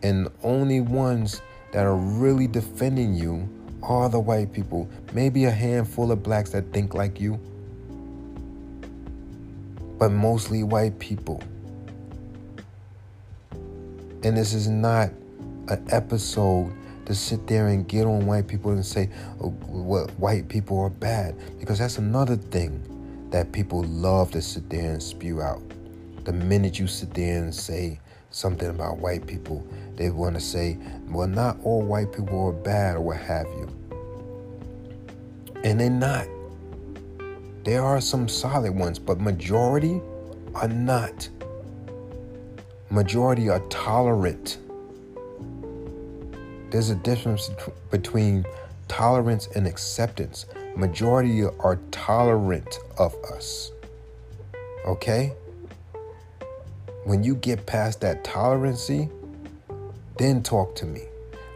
and 0.02 0.26
the 0.26 0.32
only 0.42 0.82
ones 0.82 1.42
that 1.72 1.86
are 1.86 1.96
really 1.96 2.48
defending 2.48 3.14
you 3.14 3.48
are 3.84 4.10
the 4.10 4.20
white 4.20 4.52
people, 4.54 4.90
maybe 5.14 5.46
a 5.46 5.52
handful 5.52 6.12
of 6.12 6.24
blacks 6.24 6.50
that 6.50 6.74
think 6.74 6.96
like 6.96 7.20
you, 7.20 7.40
but 10.04 10.12
mostly 10.12 10.64
white 10.64 11.00
people. 11.00 11.42
And 14.22 14.36
this 14.36 14.54
is 14.54 14.68
not 14.68 15.12
an 15.70 15.88
episode 15.92 16.74
to 17.06 17.16
sit 17.16 17.48
there 17.48 17.70
and 17.70 17.88
get 17.88 18.06
on 18.06 18.26
white 18.26 18.46
people 18.46 18.72
and 18.72 18.86
say 18.86 19.10
oh, 19.40 19.52
what 19.70 20.10
white 20.20 20.50
people 20.50 20.78
are 20.82 20.90
bad 20.90 21.38
because 21.58 21.80
that's 21.80 22.00
another 22.00 22.36
thing 22.36 23.30
that 23.32 23.54
people 23.54 23.84
love 23.84 24.30
to 24.32 24.42
sit 24.42 24.70
there 24.70 24.92
and 24.92 25.02
spew 25.02 25.42
out. 25.42 25.62
The 26.26 26.34
minute 26.34 26.80
you 26.80 26.88
sit 26.88 27.14
there 27.14 27.42
and 27.42 27.56
say 27.56 28.02
something 28.30 28.68
about 28.68 28.98
white 28.98 29.26
people, 29.26 29.66
they 29.96 30.10
want 30.10 30.36
to 30.36 30.42
say, 30.42 30.78
well, 31.08 31.30
not 31.30 31.56
all 31.64 31.82
white 31.82 32.12
people 32.12 32.48
are 32.48 32.52
bad 32.52 32.98
or 32.98 33.00
what 33.00 33.22
have 33.22 33.48
you. 33.48 33.70
And 35.64 35.80
they're 35.80 35.90
not. 35.90 36.28
There 37.64 37.82
are 37.82 38.02
some 38.02 38.28
solid 38.28 38.76
ones, 38.76 39.00
but 39.00 39.22
majority 39.22 40.02
are 40.54 40.68
not. 40.68 41.30
Majority 42.90 43.50
are 43.50 43.62
tolerant. 43.70 44.58
There's 46.72 46.90
a 46.90 46.96
difference 46.96 47.50
between 47.90 48.46
tolerance 48.90 49.48
and 49.56 49.66
acceptance. 49.66 50.46
Majority 50.76 51.44
are 51.44 51.80
tolerant 51.92 52.80
of 52.98 53.16
us. 53.34 53.72
Okay? 54.86 55.34
When 57.06 57.24
you 57.24 57.36
get 57.36 57.66
past 57.66 58.02
that 58.02 58.26
tolerancy, 58.26 59.08
then 60.18 60.44
talk 60.44 60.76
to 60.78 60.86
me. 60.86 61.04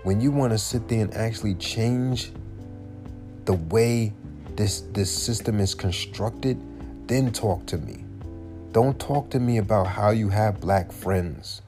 When 0.03 0.21
you 0.21 0.31
want 0.31 0.53
to 0.53 0.57
sit 0.57 0.87
there 0.87 1.01
and 1.01 1.13
actually 1.15 1.55
change 1.55 2.31
the 3.43 3.53
way 3.53 4.13
this 4.57 4.81
this 4.91 5.11
system 5.11 5.59
is 5.59 5.73
constructed, 5.73 6.59
then 7.07 7.31
talk 7.31 7.65
to 7.67 7.77
me. 7.77 8.03
Don't 8.73 8.99
talk 8.99 9.29
to 9.29 9.39
me 9.39 9.59
about 9.59 9.87
how 9.87 10.09
you 10.09 10.29
have 10.29 10.59
black 10.59 10.91
friends 10.91 11.61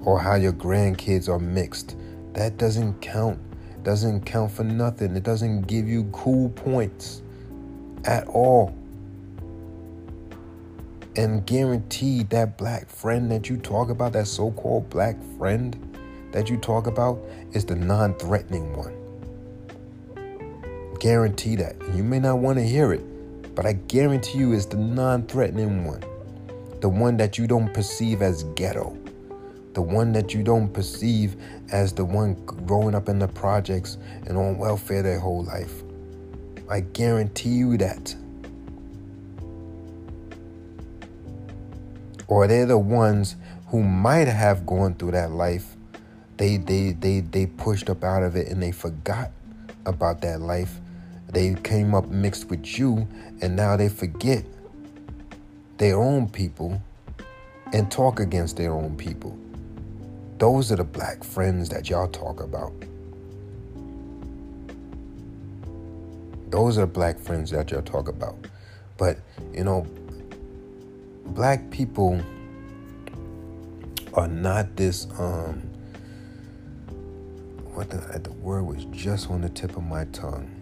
or 0.00 0.20
how 0.20 0.34
your 0.34 0.52
grandkids 0.52 1.28
are 1.28 1.38
mixed. 1.38 1.96
That 2.34 2.58
doesn't 2.58 3.00
count. 3.00 3.38
Doesn't 3.84 4.24
count 4.24 4.50
for 4.50 4.64
nothing. 4.64 5.16
It 5.16 5.22
doesn't 5.22 5.62
give 5.62 5.88
you 5.88 6.04
cool 6.12 6.50
points 6.50 7.22
at 8.04 8.26
all 8.26 8.74
and 11.16 11.46
guaranteed 11.46 12.28
that 12.30 12.58
black 12.58 12.88
friend 12.88 13.30
that 13.30 13.48
you 13.48 13.56
talk 13.56 13.90
about, 13.90 14.12
that 14.14 14.26
so 14.26 14.50
called 14.52 14.90
black 14.90 15.16
friend 15.38 15.96
that 16.32 16.50
you 16.50 16.56
talk 16.56 16.88
about, 16.88 17.22
is 17.52 17.64
the 17.64 17.76
non 17.76 18.14
threatening 18.14 18.76
one. 18.76 19.03
Guarantee 21.04 21.56
that. 21.56 21.76
You 21.94 22.02
may 22.02 22.18
not 22.18 22.38
want 22.38 22.56
to 22.56 22.64
hear 22.64 22.94
it, 22.94 23.54
but 23.54 23.66
I 23.66 23.74
guarantee 23.74 24.38
you 24.38 24.54
it's 24.54 24.64
the 24.64 24.78
non 24.78 25.26
threatening 25.26 25.84
one. 25.84 26.02
The 26.80 26.88
one 26.88 27.18
that 27.18 27.36
you 27.36 27.46
don't 27.46 27.74
perceive 27.74 28.22
as 28.22 28.44
ghetto. 28.54 28.96
The 29.74 29.82
one 29.82 30.12
that 30.12 30.32
you 30.32 30.42
don't 30.42 30.72
perceive 30.72 31.36
as 31.70 31.92
the 31.92 32.06
one 32.06 32.42
growing 32.46 32.94
up 32.94 33.10
in 33.10 33.18
the 33.18 33.28
projects 33.28 33.98
and 34.26 34.38
on 34.38 34.56
welfare 34.56 35.02
their 35.02 35.18
whole 35.18 35.44
life. 35.44 35.82
I 36.70 36.80
guarantee 36.80 37.50
you 37.50 37.76
that. 37.76 38.16
or 42.28 42.46
they're 42.46 42.64
the 42.64 42.78
ones 42.78 43.36
who 43.68 43.82
might 43.82 44.26
have 44.26 44.64
gone 44.64 44.94
through 44.94 45.10
that 45.10 45.30
life 45.30 45.76
they 46.38 46.56
they 46.56 46.92
they 46.92 47.20
they 47.20 47.44
pushed 47.44 47.90
up 47.90 48.02
out 48.02 48.22
of 48.22 48.34
it 48.34 48.48
and 48.48 48.62
they 48.62 48.72
forgot 48.72 49.30
about 49.84 50.22
that 50.22 50.40
life 50.40 50.80
they 51.34 51.54
came 51.62 51.94
up 51.94 52.08
mixed 52.08 52.48
with 52.48 52.78
you 52.78 53.08
and 53.42 53.56
now 53.56 53.76
they 53.76 53.88
forget 53.88 54.44
their 55.78 55.98
own 55.98 56.28
people 56.28 56.80
and 57.72 57.90
talk 57.90 58.20
against 58.20 58.56
their 58.56 58.72
own 58.72 58.96
people. 58.96 59.36
Those 60.38 60.70
are 60.70 60.76
the 60.76 60.84
black 60.84 61.24
friends 61.24 61.68
that 61.70 61.90
y'all 61.90 62.08
talk 62.08 62.40
about. 62.40 62.72
Those 66.50 66.78
are 66.78 66.86
black 66.86 67.18
friends 67.18 67.50
that 67.50 67.72
y'all 67.72 67.82
talk 67.82 68.08
about. 68.08 68.36
But 68.96 69.18
you 69.52 69.64
know 69.64 69.86
black 71.26 71.70
people 71.70 72.20
are 74.12 74.28
not 74.28 74.76
this 74.76 75.08
um 75.18 75.62
what 77.72 77.90
the, 77.90 78.18
the 78.20 78.30
word 78.34 78.62
was 78.62 78.84
just 78.92 79.30
on 79.30 79.40
the 79.40 79.48
tip 79.48 79.76
of 79.76 79.82
my 79.82 80.04
tongue 80.06 80.53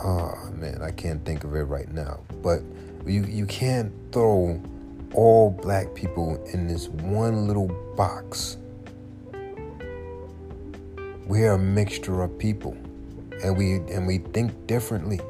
oh 0.00 0.50
man 0.52 0.82
i 0.82 0.90
can't 0.90 1.24
think 1.24 1.44
of 1.44 1.54
it 1.54 1.62
right 1.62 1.90
now. 1.92 2.20
But 2.42 2.60
you 3.06 3.24
you 3.24 3.46
can't 3.46 3.92
throw 4.12 4.60
all 5.14 5.50
black 5.50 5.94
people 5.94 6.42
in 6.52 6.66
this 6.66 6.88
one 6.88 7.46
little 7.46 7.68
box. 7.96 8.58
We're 11.26 11.52
a 11.52 11.58
mixture 11.58 12.22
of 12.22 12.38
people 12.38 12.76
and 13.42 13.56
we 13.56 13.76
and 13.92 14.06
we 14.06 14.18
think 14.18 14.66
differently 14.66 15.20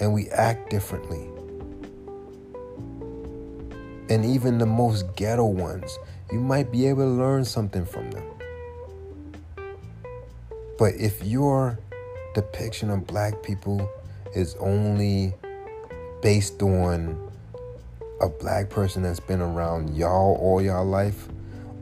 and 0.00 0.12
we 0.12 0.28
act 0.30 0.70
differently. 0.70 1.28
And 4.08 4.24
even 4.24 4.58
the 4.58 4.66
most 4.66 5.16
ghetto 5.16 5.46
ones, 5.46 5.98
you 6.30 6.38
might 6.38 6.70
be 6.70 6.86
able 6.86 7.02
to 7.02 7.10
learn 7.10 7.44
something 7.44 7.84
from 7.84 8.10
them. 8.12 8.24
But 10.78 10.94
if 10.94 11.24
your 11.24 11.78
depiction 12.36 12.90
of 12.90 13.06
black 13.06 13.42
people 13.42 13.90
is 14.34 14.54
only 14.60 15.34
based 16.22 16.62
on 16.62 17.18
a 18.20 18.28
black 18.28 18.70
person 18.70 19.02
that's 19.02 19.20
been 19.20 19.40
around 19.40 19.96
y'all 19.96 20.36
all 20.40 20.60
y'all 20.60 20.84
life, 20.84 21.28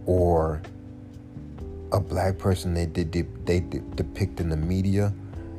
or 0.06 0.62
a 1.92 2.00
black 2.00 2.38
person 2.38 2.72
they 2.72 2.86
did 2.86 3.12
they, 3.12 3.22
they 3.44 3.60
depict 3.94 4.40
in 4.40 4.48
the 4.48 4.56
media, 4.56 5.12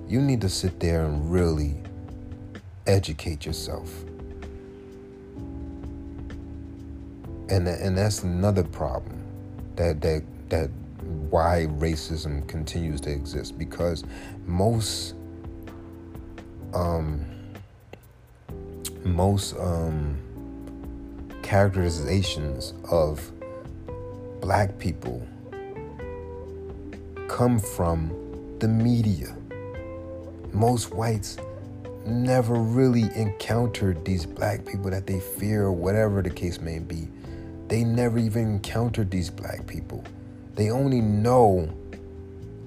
you 0.08 0.22
need 0.22 0.42
to 0.42 0.50
sit 0.50 0.80
there 0.80 1.06
and 1.06 1.32
really 1.32 1.76
educate 2.88 3.46
yourself. 3.46 4.06
and 7.50 7.68
and 7.68 7.98
that's 7.98 8.24
another 8.24 8.64
problem 8.64 9.22
that 9.76 10.02
that 10.02 10.24
that 10.50 10.70
why 11.30 11.68
racism 11.78 12.48
continues 12.48 13.02
to 13.02 13.12
exist 13.12 13.58
because 13.58 14.04
most 14.46 15.16
um 16.74 17.26
most 19.04 19.56
um 19.58 20.18
characterizations 21.42 22.74
of 22.92 23.32
black 24.42 24.78
people 24.80 25.26
come 27.28 27.60
from 27.60 28.10
the 28.60 28.68
media 28.68 29.36
most 30.52 30.94
whites 30.94 31.38
never 32.06 32.56
really 32.56 33.10
encountered 33.16 34.04
these 34.06 34.26
black 34.26 34.66
people 34.66 34.90
that 34.90 35.08
they 35.08 35.20
fear 35.20 35.64
or 35.64 35.72
whatever 35.72 36.22
the 36.22 36.30
case 36.30 36.60
may 36.60 36.80
be 36.80 37.08
they 37.68 37.84
never 37.84 38.20
even 38.20 38.44
encountered 38.44 39.10
these 39.10 39.30
black 39.30 39.66
people. 39.66 40.04
They 40.56 40.72
only 40.72 41.02
know 41.02 41.70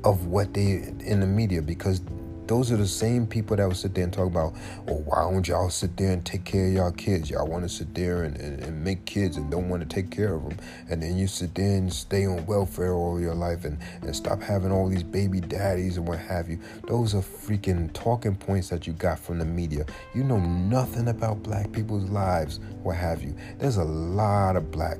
of 0.04 0.26
what 0.26 0.54
they 0.54 0.92
in 1.00 1.20
the 1.20 1.26
media 1.26 1.62
because 1.62 2.00
those 2.48 2.72
are 2.72 2.76
the 2.76 2.88
same 2.88 3.26
people 3.26 3.56
that 3.56 3.68
would 3.68 3.76
sit 3.76 3.94
there 3.94 4.04
and 4.04 4.12
talk 4.12 4.26
about, 4.26 4.54
well, 4.86 5.02
why 5.04 5.30
don't 5.30 5.46
y'all 5.46 5.68
sit 5.68 5.96
there 5.98 6.12
and 6.12 6.24
take 6.24 6.44
care 6.44 6.66
of 6.66 6.72
y'all 6.72 6.90
kids? 6.90 7.30
Y'all 7.30 7.46
want 7.46 7.62
to 7.62 7.68
sit 7.68 7.94
there 7.94 8.24
and, 8.24 8.36
and, 8.38 8.60
and, 8.60 8.82
make 8.82 9.04
kids 9.04 9.36
and 9.36 9.50
don't 9.50 9.68
want 9.68 9.82
to 9.82 9.88
take 9.88 10.10
care 10.10 10.34
of 10.34 10.48
them. 10.48 10.58
And 10.88 11.02
then 11.02 11.18
you 11.18 11.26
sit 11.26 11.54
there 11.54 11.76
and 11.76 11.92
stay 11.92 12.26
on 12.26 12.46
welfare 12.46 12.94
all 12.94 13.20
your 13.20 13.34
life 13.34 13.66
and, 13.66 13.78
and 14.00 14.16
stop 14.16 14.40
having 14.40 14.72
all 14.72 14.88
these 14.88 15.02
baby 15.02 15.40
daddies 15.40 15.98
and 15.98 16.08
what 16.08 16.18
have 16.20 16.48
you. 16.48 16.58
Those 16.86 17.14
are 17.14 17.20
freaking 17.20 17.92
talking 17.92 18.34
points 18.34 18.70
that 18.70 18.86
you 18.86 18.94
got 18.94 19.18
from 19.18 19.38
the 19.38 19.44
media. 19.44 19.84
You 20.14 20.24
know 20.24 20.40
nothing 20.40 21.08
about 21.08 21.42
black 21.42 21.70
people's 21.70 22.08
lives, 22.08 22.60
what 22.82 22.96
have 22.96 23.22
you. 23.22 23.36
There's 23.58 23.76
a 23.76 23.84
lot 23.84 24.56
of 24.56 24.70
black 24.70 24.96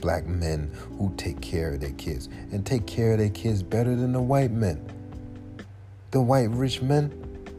black 0.00 0.26
men 0.26 0.70
who 0.98 1.12
take 1.16 1.40
care 1.40 1.74
of 1.74 1.80
their 1.80 1.92
kids 1.92 2.28
and 2.52 2.64
take 2.64 2.86
care 2.86 3.12
of 3.12 3.18
their 3.18 3.30
kids 3.30 3.62
better 3.62 3.94
than 3.94 4.12
the 4.12 4.20
white 4.20 4.50
men. 4.50 4.84
The 6.10 6.20
white 6.20 6.50
rich 6.50 6.82
men, 6.82 7.12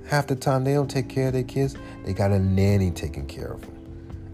half 0.08 0.28
the 0.28 0.36
time 0.36 0.64
they 0.64 0.74
don't 0.74 0.90
take 0.90 1.10
care 1.10 1.28
of 1.28 1.34
their 1.34 1.44
kids. 1.44 1.76
They 2.06 2.14
got 2.14 2.32
a 2.32 2.40
nanny 2.40 2.92
taking 2.92 3.26
care 3.26 3.54
of 3.54 3.62
them. 3.62 3.72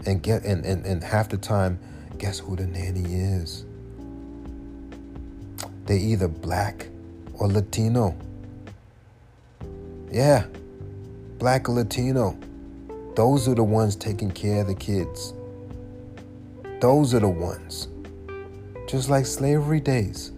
And 0.06 0.22
get 0.22 0.44
and, 0.44 0.64
and, 0.64 0.84
and 0.84 1.02
half 1.02 1.28
the 1.28 1.38
time, 1.38 1.78
guess 2.18 2.38
who 2.38 2.56
the 2.56 2.66
nanny 2.66 3.14
is? 3.14 3.64
They 5.86 5.98
either 5.98 6.28
black 6.28 6.88
or 7.34 7.48
Latino. 7.48 8.16
Yeah, 10.10 10.46
black 11.38 11.68
or 11.68 11.72
Latino. 11.72 12.38
Those 13.16 13.48
are 13.48 13.54
the 13.54 13.64
ones 13.64 13.96
taking 13.96 14.30
care 14.30 14.62
of 14.62 14.68
the 14.68 14.74
kids. 14.74 15.34
Those 16.80 17.14
are 17.14 17.20
the 17.20 17.28
ones 17.28 17.88
just 18.86 19.08
like 19.08 19.26
slavery 19.26 19.80
days. 19.80 20.32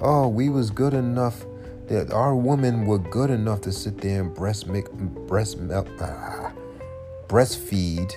Oh, 0.00 0.28
we 0.28 0.48
was 0.48 0.70
good 0.70 0.94
enough 0.94 1.44
that 1.88 2.12
our 2.12 2.34
women 2.34 2.86
were 2.86 2.98
good 2.98 3.30
enough 3.30 3.60
to 3.62 3.72
sit 3.72 3.98
there 3.98 4.20
and 4.20 4.34
breast 4.34 4.66
milk, 4.66 4.92
breast 5.28 5.58
milk, 5.58 5.88
ah, 6.00 6.52
breastfeed 7.28 8.16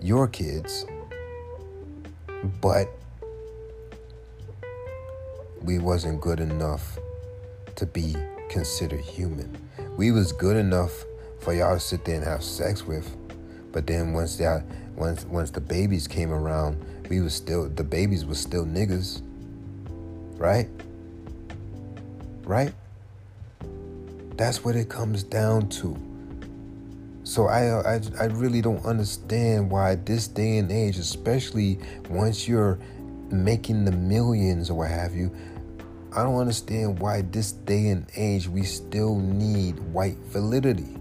your 0.00 0.26
kids, 0.26 0.84
but 2.60 2.88
we 5.62 5.78
wasn't 5.78 6.20
good 6.20 6.40
enough 6.40 6.98
to 7.76 7.86
be 7.86 8.16
considered 8.48 9.00
human. 9.00 9.56
We 9.96 10.10
was 10.10 10.32
good 10.32 10.56
enough 10.56 11.04
for 11.40 11.54
y'all 11.54 11.74
to 11.74 11.80
sit 11.80 12.04
there 12.04 12.16
and 12.16 12.24
have 12.24 12.42
sex 12.42 12.84
with, 12.84 13.16
but 13.72 13.86
then 13.86 14.12
once 14.12 14.36
that 14.36 14.64
once 14.96 15.24
once 15.24 15.50
the 15.50 15.60
babies 15.60 16.08
came 16.08 16.32
around, 16.32 16.84
we 17.12 17.20
was 17.20 17.34
still 17.34 17.68
the 17.68 17.84
babies 17.84 18.24
was 18.24 18.40
still 18.40 18.64
niggas. 18.64 19.20
Right? 20.38 20.66
Right? 22.44 22.72
That's 24.36 24.64
what 24.64 24.76
it 24.76 24.88
comes 24.88 25.22
down 25.22 25.68
to. 25.80 25.94
So 27.24 27.48
I, 27.48 27.96
I 27.96 28.00
I 28.18 28.24
really 28.24 28.62
don't 28.62 28.84
understand 28.86 29.70
why 29.70 29.96
this 29.96 30.26
day 30.26 30.56
and 30.56 30.72
age, 30.72 30.96
especially 30.96 31.78
once 32.08 32.48
you're 32.48 32.78
making 33.30 33.84
the 33.84 33.92
millions 33.92 34.70
or 34.70 34.78
what 34.78 34.90
have 34.90 35.14
you, 35.14 35.30
I 36.16 36.22
don't 36.22 36.40
understand 36.40 36.98
why 36.98 37.20
this 37.20 37.52
day 37.52 37.88
and 37.88 38.06
age 38.16 38.48
we 38.48 38.62
still 38.62 39.18
need 39.18 39.78
white 39.92 40.16
validity. 40.32 40.96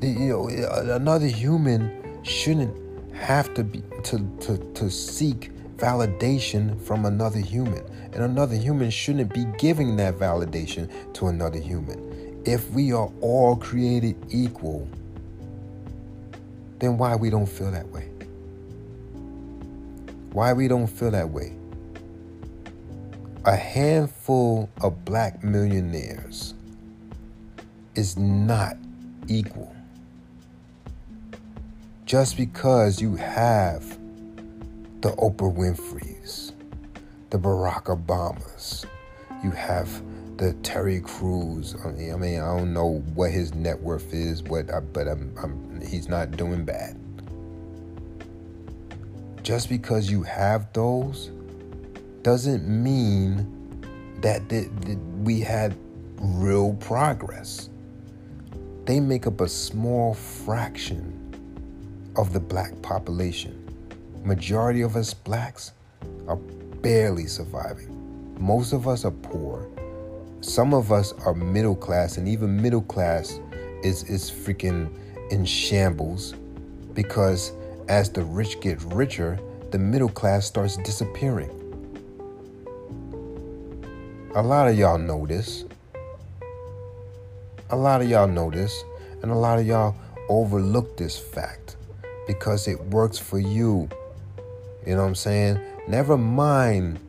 You 0.00 0.28
know, 0.30 0.48
another 0.48 1.26
human 1.26 2.24
shouldn't 2.24 2.87
have 3.18 3.52
to 3.54 3.64
be 3.64 3.82
to, 4.04 4.18
to, 4.40 4.56
to 4.74 4.90
seek 4.90 5.50
validation 5.76 6.80
from 6.82 7.04
another 7.04 7.40
human. 7.40 7.84
And 8.12 8.24
another 8.24 8.56
human 8.56 8.90
shouldn't 8.90 9.32
be 9.32 9.44
giving 9.58 9.96
that 9.96 10.14
validation 10.14 10.90
to 11.14 11.28
another 11.28 11.58
human. 11.58 12.42
If 12.44 12.70
we 12.70 12.92
are 12.92 13.10
all 13.20 13.56
created 13.56 14.16
equal, 14.30 14.88
then 16.78 16.96
why 16.96 17.16
we 17.16 17.30
don't 17.30 17.48
feel 17.48 17.70
that 17.70 17.86
way? 17.88 18.08
Why 20.32 20.52
we 20.52 20.68
don't 20.68 20.86
feel 20.86 21.10
that 21.10 21.28
way? 21.28 21.54
A 23.44 23.56
handful 23.56 24.68
of 24.80 25.04
black 25.04 25.42
millionaires 25.42 26.54
is 27.94 28.16
not 28.16 28.76
equal 29.26 29.74
just 32.08 32.38
because 32.38 33.02
you 33.02 33.16
have 33.16 33.86
the 35.02 35.10
Oprah 35.18 35.54
Winfrey's, 35.54 36.54
the 37.28 37.36
Barack 37.36 37.84
Obamas, 37.84 38.86
you 39.44 39.50
have 39.50 39.90
the 40.38 40.54
Terry 40.62 41.02
Crews. 41.02 41.76
I 41.84 41.90
mean, 41.90 42.14
I, 42.14 42.16
mean, 42.16 42.40
I 42.40 42.56
don't 42.56 42.72
know 42.72 43.04
what 43.12 43.30
his 43.30 43.52
net 43.52 43.78
worth 43.78 44.14
is, 44.14 44.40
but 44.40 44.72
I, 44.72 44.80
but 44.80 45.06
I'm, 45.06 45.34
I'm, 45.36 45.82
he's 45.86 46.08
not 46.08 46.30
doing 46.30 46.64
bad. 46.64 46.98
Just 49.42 49.68
because 49.68 50.10
you 50.10 50.22
have 50.22 50.72
those 50.72 51.30
doesn't 52.22 52.66
mean 52.66 53.36
that, 54.22 54.48
that, 54.48 54.80
that 54.86 54.98
we 55.24 55.40
had 55.40 55.76
real 56.16 56.72
progress. 56.80 57.68
They 58.86 58.98
make 58.98 59.26
up 59.26 59.42
a 59.42 59.48
small 59.48 60.14
fraction 60.14 61.27
of 62.18 62.32
the 62.32 62.40
black 62.40 62.82
population. 62.82 63.64
Majority 64.24 64.82
of 64.82 64.96
us 64.96 65.14
blacks 65.14 65.72
are 66.26 66.36
barely 66.36 67.26
surviving. 67.26 67.94
Most 68.40 68.72
of 68.72 68.88
us 68.88 69.04
are 69.04 69.12
poor. 69.12 69.68
Some 70.40 70.74
of 70.74 70.90
us 70.90 71.12
are 71.24 71.32
middle 71.32 71.76
class, 71.76 72.16
and 72.16 72.26
even 72.26 72.60
middle 72.60 72.82
class 72.82 73.40
is, 73.84 74.02
is 74.04 74.30
freaking 74.30 74.90
in 75.30 75.44
shambles 75.44 76.34
because 76.92 77.52
as 77.88 78.10
the 78.10 78.24
rich 78.24 78.60
get 78.60 78.82
richer, 78.82 79.38
the 79.70 79.78
middle 79.78 80.08
class 80.08 80.44
starts 80.44 80.76
disappearing. 80.78 81.50
A 84.34 84.42
lot 84.42 84.66
of 84.66 84.76
y'all 84.76 84.98
know 84.98 85.24
this. 85.24 85.64
A 87.70 87.76
lot 87.76 88.02
of 88.02 88.08
y'all 88.08 88.26
know 88.26 88.50
this, 88.50 88.82
and 89.22 89.30
a 89.30 89.34
lot 89.34 89.58
of 89.60 89.66
y'all 89.66 89.94
overlook 90.28 90.96
this 90.96 91.16
fact 91.16 91.67
because 92.28 92.68
it 92.68 92.78
works 92.90 93.18
for 93.18 93.40
you. 93.40 93.88
You 94.86 94.94
know 94.94 95.02
what 95.02 95.08
I'm 95.08 95.14
saying? 95.16 95.58
Never 95.88 96.16
mind 96.16 97.00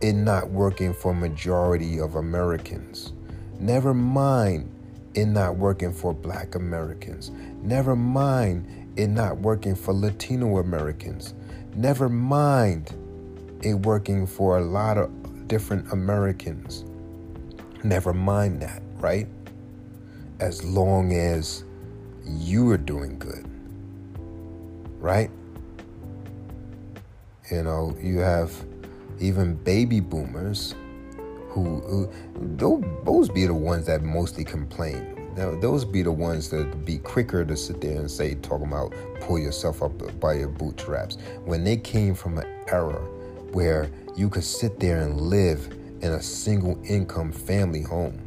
it 0.00 0.14
not 0.14 0.48
working 0.50 0.94
for 0.94 1.14
majority 1.14 2.00
of 2.00 2.16
Americans. 2.16 3.12
Never 3.60 3.92
mind 3.92 4.72
it 5.14 5.26
not 5.26 5.56
working 5.56 5.92
for 5.92 6.14
black 6.14 6.54
Americans. 6.54 7.30
Never 7.62 7.94
mind 7.94 8.66
it 8.96 9.08
not 9.08 9.36
working 9.38 9.74
for 9.74 9.92
Latino 9.92 10.58
Americans. 10.58 11.34
Never 11.74 12.08
mind 12.08 12.94
it 13.62 13.74
working 13.74 14.26
for 14.26 14.56
a 14.56 14.62
lot 14.62 14.96
of 14.96 15.10
different 15.46 15.92
Americans. 15.92 16.86
Never 17.84 18.14
mind 18.14 18.62
that, 18.62 18.82
right? 18.96 19.28
As 20.40 20.64
long 20.64 21.12
as 21.12 21.64
you 22.24 22.70
are 22.70 22.78
doing 22.78 23.18
good 23.18 23.46
right? 25.00 25.30
You 27.50 27.62
know, 27.62 27.96
you 28.00 28.18
have 28.18 28.52
even 29.20 29.54
baby 29.56 30.00
boomers 30.00 30.74
who, 31.48 31.80
who 31.80 32.10
those 33.04 33.28
be 33.28 33.46
the 33.46 33.54
ones 33.54 33.86
that 33.86 34.02
mostly 34.02 34.44
complain. 34.44 35.12
Now, 35.36 35.54
those 35.60 35.84
be 35.84 36.02
the 36.02 36.12
ones 36.12 36.48
that 36.50 36.84
be 36.84 36.98
quicker 36.98 37.44
to 37.44 37.56
sit 37.56 37.80
there 37.80 37.98
and 37.98 38.10
say, 38.10 38.34
talking 38.36 38.66
about 38.66 38.94
pull 39.20 39.38
yourself 39.38 39.82
up 39.82 40.18
by 40.18 40.34
your 40.34 40.48
bootstraps. 40.48 41.18
When 41.44 41.62
they 41.62 41.76
came 41.76 42.14
from 42.14 42.38
an 42.38 42.46
era 42.68 43.00
where 43.52 43.90
you 44.16 44.28
could 44.28 44.44
sit 44.44 44.80
there 44.80 45.02
and 45.02 45.20
live 45.20 45.66
in 46.00 46.12
a 46.12 46.22
single 46.22 46.78
income 46.84 47.32
family 47.32 47.82
home. 47.82 48.20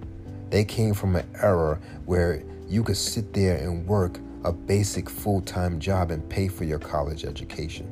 They 0.50 0.64
came 0.64 0.94
from 0.94 1.16
an 1.16 1.28
era 1.42 1.80
where 2.06 2.44
you 2.68 2.84
could 2.84 2.98
sit 2.98 3.34
there 3.34 3.58
and 3.58 3.86
work 3.88 4.20
a 4.44 4.52
basic 4.52 5.10
full 5.10 5.42
time 5.42 5.80
job 5.80 6.12
and 6.12 6.28
pay 6.30 6.48
for 6.48 6.64
your 6.64 6.80
college 6.80 7.26
education. 7.26 7.90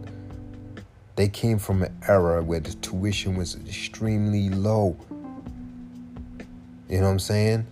They 1.15 1.27
came 1.27 1.57
from 1.57 1.83
an 1.83 1.97
era 2.07 2.43
where 2.43 2.59
the 2.59 2.73
tuition 2.75 3.35
was 3.35 3.55
extremely 3.55 4.49
low. 4.49 4.95
You 6.87 6.99
know 6.99 7.05
what 7.05 7.11
I'm 7.11 7.19
saying? 7.19 7.65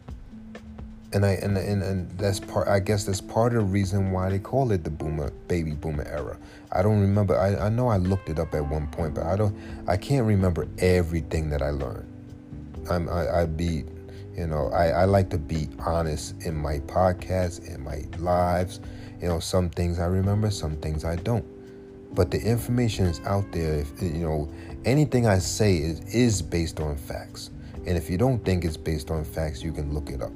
And 1.13 1.25
I 1.25 1.33
and, 1.33 1.57
and 1.57 1.83
and 1.83 2.17
that's 2.17 2.39
part 2.39 2.67
I 2.67 2.79
guess 2.79 3.05
that's 3.05 3.21
part 3.21 3.53
of 3.55 3.59
the 3.59 3.65
reason 3.65 4.11
why 4.11 4.29
they 4.29 4.39
call 4.39 4.71
it 4.71 4.83
the 4.83 4.89
boomer 4.89 5.31
baby 5.47 5.71
boomer 5.71 6.03
era. 6.03 6.37
I 6.71 6.81
don't 6.81 6.99
remember 6.99 7.39
I, 7.39 7.67
I 7.67 7.69
know 7.69 7.87
I 7.87 7.97
looked 7.97 8.29
it 8.29 8.39
up 8.39 8.53
at 8.53 8.67
one 8.67 8.87
point, 8.87 9.13
but 9.13 9.25
I 9.25 9.37
don't 9.37 9.55
I 9.87 9.95
can't 9.95 10.25
remember 10.25 10.67
everything 10.79 11.49
that 11.51 11.61
I 11.61 11.69
learned. 11.69 12.11
I'm 12.89 13.07
I, 13.07 13.41
I'd 13.41 13.55
be 13.55 13.85
you 14.37 14.47
know, 14.47 14.69
I, 14.69 14.87
I 14.87 15.05
like 15.05 15.29
to 15.29 15.37
be 15.37 15.69
honest 15.79 16.35
in 16.45 16.55
my 16.55 16.79
podcasts, 16.79 17.65
in 17.73 17.83
my 17.83 18.03
lives. 18.19 18.81
You 19.21 19.29
know, 19.29 19.39
some 19.39 19.69
things 19.69 19.99
I 19.99 20.05
remember, 20.05 20.51
some 20.51 20.75
things 20.77 21.05
I 21.05 21.15
don't. 21.15 21.45
But 22.13 22.31
the 22.31 22.41
information 22.41 23.05
is 23.05 23.21
out 23.25 23.49
there. 23.51 23.75
If, 23.75 24.01
you 24.01 24.25
know, 24.25 24.49
anything 24.83 25.25
I 25.25 25.39
say 25.39 25.77
is, 25.77 26.01
is 26.13 26.41
based 26.41 26.79
on 26.79 26.97
facts. 26.97 27.49
And 27.85 27.97
if 27.97 28.09
you 28.09 28.17
don't 28.17 28.43
think 28.43 28.65
it's 28.65 28.77
based 28.77 29.11
on 29.11 29.23
facts, 29.23 29.63
you 29.63 29.71
can 29.71 29.93
look 29.93 30.09
it 30.09 30.21
up. 30.21 30.31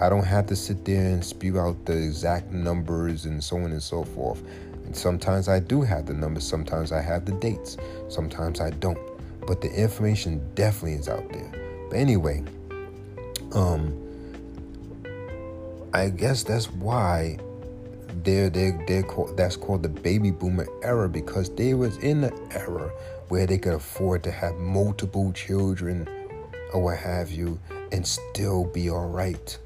I 0.00 0.08
don't 0.08 0.24
have 0.24 0.46
to 0.46 0.56
sit 0.56 0.84
there 0.84 1.06
and 1.06 1.24
spew 1.24 1.60
out 1.60 1.84
the 1.84 1.92
exact 1.92 2.50
numbers 2.50 3.26
and 3.26 3.42
so 3.42 3.58
on 3.58 3.70
and 3.70 3.82
so 3.82 4.02
forth. 4.02 4.42
And 4.86 4.96
sometimes 4.96 5.48
I 5.48 5.60
do 5.60 5.82
have 5.82 6.06
the 6.06 6.14
numbers, 6.14 6.46
sometimes 6.46 6.90
I 6.90 7.00
have 7.00 7.24
the 7.24 7.32
dates, 7.32 7.76
sometimes 8.08 8.60
I 8.60 8.70
don't. 8.70 8.98
But 9.46 9.60
the 9.60 9.70
information 9.70 10.42
definitely 10.54 10.94
is 10.94 11.08
out 11.08 11.30
there. 11.30 11.50
But 11.90 11.98
anyway, 11.98 12.42
um, 13.54 14.00
I 15.92 16.10
guess 16.10 16.42
that's 16.42 16.70
why 16.70 17.38
they're 18.22 18.50
they 18.50 18.72
they're 18.86 19.02
called 19.02 19.36
that's 19.36 19.56
called 19.56 19.82
the 19.82 19.88
baby 19.88 20.30
boomer 20.30 20.66
era 20.82 21.08
because 21.08 21.50
they 21.54 21.74
was 21.74 21.96
in 21.98 22.22
the 22.22 22.32
era 22.50 22.90
where 23.28 23.46
they 23.46 23.58
could 23.58 23.74
afford 23.74 24.22
to 24.24 24.30
have 24.30 24.54
multiple 24.56 25.32
children 25.32 26.08
or 26.72 26.82
what 26.82 26.98
have 26.98 27.30
you 27.30 27.58
and 27.92 28.06
still 28.06 28.64
be 28.64 28.90
all 28.90 29.08
right. 29.08 29.56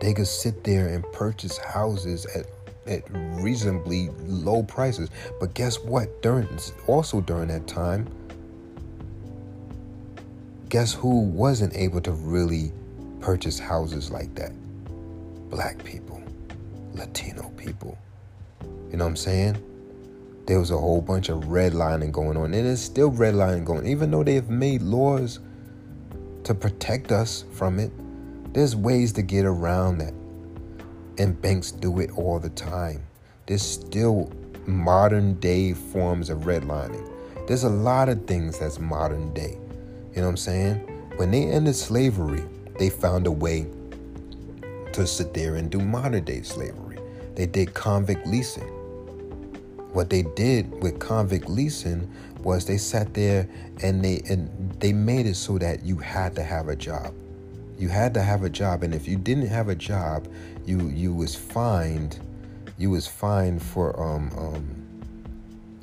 They 0.00 0.14
could 0.14 0.26
sit 0.26 0.64
there 0.64 0.88
and 0.88 1.04
purchase 1.12 1.58
houses 1.58 2.26
at 2.34 2.46
at 2.86 3.02
reasonably 3.10 4.08
low 4.24 4.62
prices. 4.62 5.10
But 5.38 5.54
guess 5.54 5.78
what? 5.78 6.22
During 6.22 6.48
also 6.86 7.20
during 7.20 7.48
that 7.48 7.66
time, 7.66 8.08
guess 10.68 10.92
who 10.92 11.20
wasn't 11.20 11.76
able 11.76 12.00
to 12.00 12.12
really 12.12 12.72
purchase 13.22 13.58
houses 13.58 14.10
like 14.10 14.34
that? 14.34 14.52
Black 15.48 15.82
people, 15.84 16.22
Latino 16.92 17.50
people. 17.56 17.96
You 18.90 18.98
know 18.98 19.04
what 19.04 19.10
I'm 19.10 19.16
saying? 19.16 19.62
There 20.46 20.58
was 20.58 20.72
a 20.72 20.76
whole 20.76 21.00
bunch 21.00 21.28
of 21.28 21.44
redlining 21.44 22.10
going 22.10 22.36
on, 22.36 22.52
and 22.52 22.66
it's 22.66 22.82
still 22.82 23.12
redlining 23.12 23.64
going. 23.64 23.86
Even 23.86 24.10
though 24.10 24.24
they've 24.24 24.50
made 24.50 24.82
laws 24.82 25.38
to 26.44 26.52
protect 26.52 27.12
us 27.12 27.44
from 27.52 27.78
it, 27.78 27.92
there's 28.52 28.74
ways 28.74 29.12
to 29.12 29.22
get 29.22 29.46
around 29.46 29.98
that. 29.98 30.12
And 31.18 31.40
banks 31.40 31.70
do 31.70 32.00
it 32.00 32.10
all 32.16 32.40
the 32.40 32.50
time. 32.50 33.02
There's 33.46 33.62
still 33.62 34.32
modern 34.66 35.34
day 35.34 35.74
forms 35.74 36.28
of 36.28 36.40
redlining. 36.40 37.08
There's 37.46 37.64
a 37.64 37.68
lot 37.68 38.08
of 38.08 38.26
things 38.26 38.58
that's 38.58 38.78
modern 38.78 39.32
day. 39.32 39.58
You 40.14 40.16
know 40.16 40.22
what 40.22 40.30
I'm 40.30 40.36
saying? 40.36 40.76
When 41.16 41.30
they 41.30 41.44
ended 41.44 41.76
slavery, 41.76 42.44
they 42.78 42.90
found 42.90 43.26
a 43.26 43.32
way 43.32 43.66
to 44.92 45.06
sit 45.06 45.34
there 45.34 45.56
and 45.56 45.70
do 45.70 45.80
modern 45.80 46.24
day 46.24 46.42
slavery. 46.42 46.98
They 47.34 47.46
did 47.46 47.74
convict 47.74 48.26
leasing. 48.26 48.68
What 49.92 50.10
they 50.10 50.22
did 50.22 50.82
with 50.82 50.98
convict 50.98 51.48
leasing 51.48 52.10
was 52.42 52.66
they 52.66 52.78
sat 52.78 53.14
there 53.14 53.48
and 53.82 54.04
they 54.04 54.22
and 54.28 54.72
they 54.80 54.92
made 54.92 55.26
it 55.26 55.36
so 55.36 55.58
that 55.58 55.84
you 55.84 55.96
had 55.96 56.34
to 56.36 56.42
have 56.42 56.68
a 56.68 56.76
job. 56.76 57.14
You 57.78 57.88
had 57.88 58.14
to 58.14 58.22
have 58.22 58.42
a 58.44 58.50
job, 58.50 58.82
and 58.82 58.94
if 58.94 59.08
you 59.08 59.16
didn't 59.16 59.48
have 59.48 59.68
a 59.68 59.74
job, 59.74 60.28
you 60.66 60.88
you 60.88 61.12
was 61.12 61.34
fined. 61.34 62.20
You 62.78 62.90
was 62.90 63.06
fined 63.06 63.62
for 63.62 63.98
um 64.00 64.30
um 64.36 64.64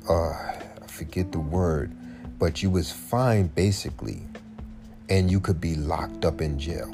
uh 0.08 0.32
I 0.82 0.86
forget 0.86 1.32
the 1.32 1.40
word, 1.40 1.92
but 2.38 2.62
you 2.62 2.70
was 2.70 2.90
fined 2.90 3.54
basically, 3.54 4.22
and 5.10 5.30
you 5.30 5.40
could 5.40 5.60
be 5.60 5.74
locked 5.74 6.24
up 6.24 6.40
in 6.40 6.58
jail 6.58 6.90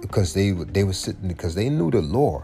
because 0.00 0.32
they 0.34 0.50
they 0.50 0.82
were 0.82 0.92
sitting 0.92 1.28
because 1.28 1.54
they 1.54 1.68
knew 1.68 1.90
the 1.90 2.00
law. 2.00 2.42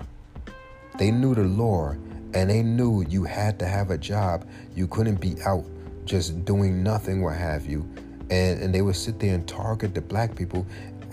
They 0.98 1.10
knew 1.10 1.34
the 1.34 1.44
law, 1.44 1.96
and 2.34 2.50
they 2.50 2.62
knew 2.62 3.04
you 3.08 3.24
had 3.24 3.58
to 3.60 3.66
have 3.66 3.90
a 3.90 3.98
job. 3.98 4.46
You 4.76 4.86
couldn't 4.86 5.20
be 5.20 5.36
out 5.44 5.64
just 6.04 6.44
doing 6.44 6.82
nothing, 6.82 7.22
what 7.22 7.36
have 7.36 7.66
you. 7.66 7.88
And 8.30 8.62
and 8.62 8.74
they 8.74 8.82
would 8.82 8.96
sit 8.96 9.18
there 9.18 9.34
and 9.34 9.46
target 9.48 9.94
the 9.94 10.02
black 10.02 10.36
people 10.36 10.66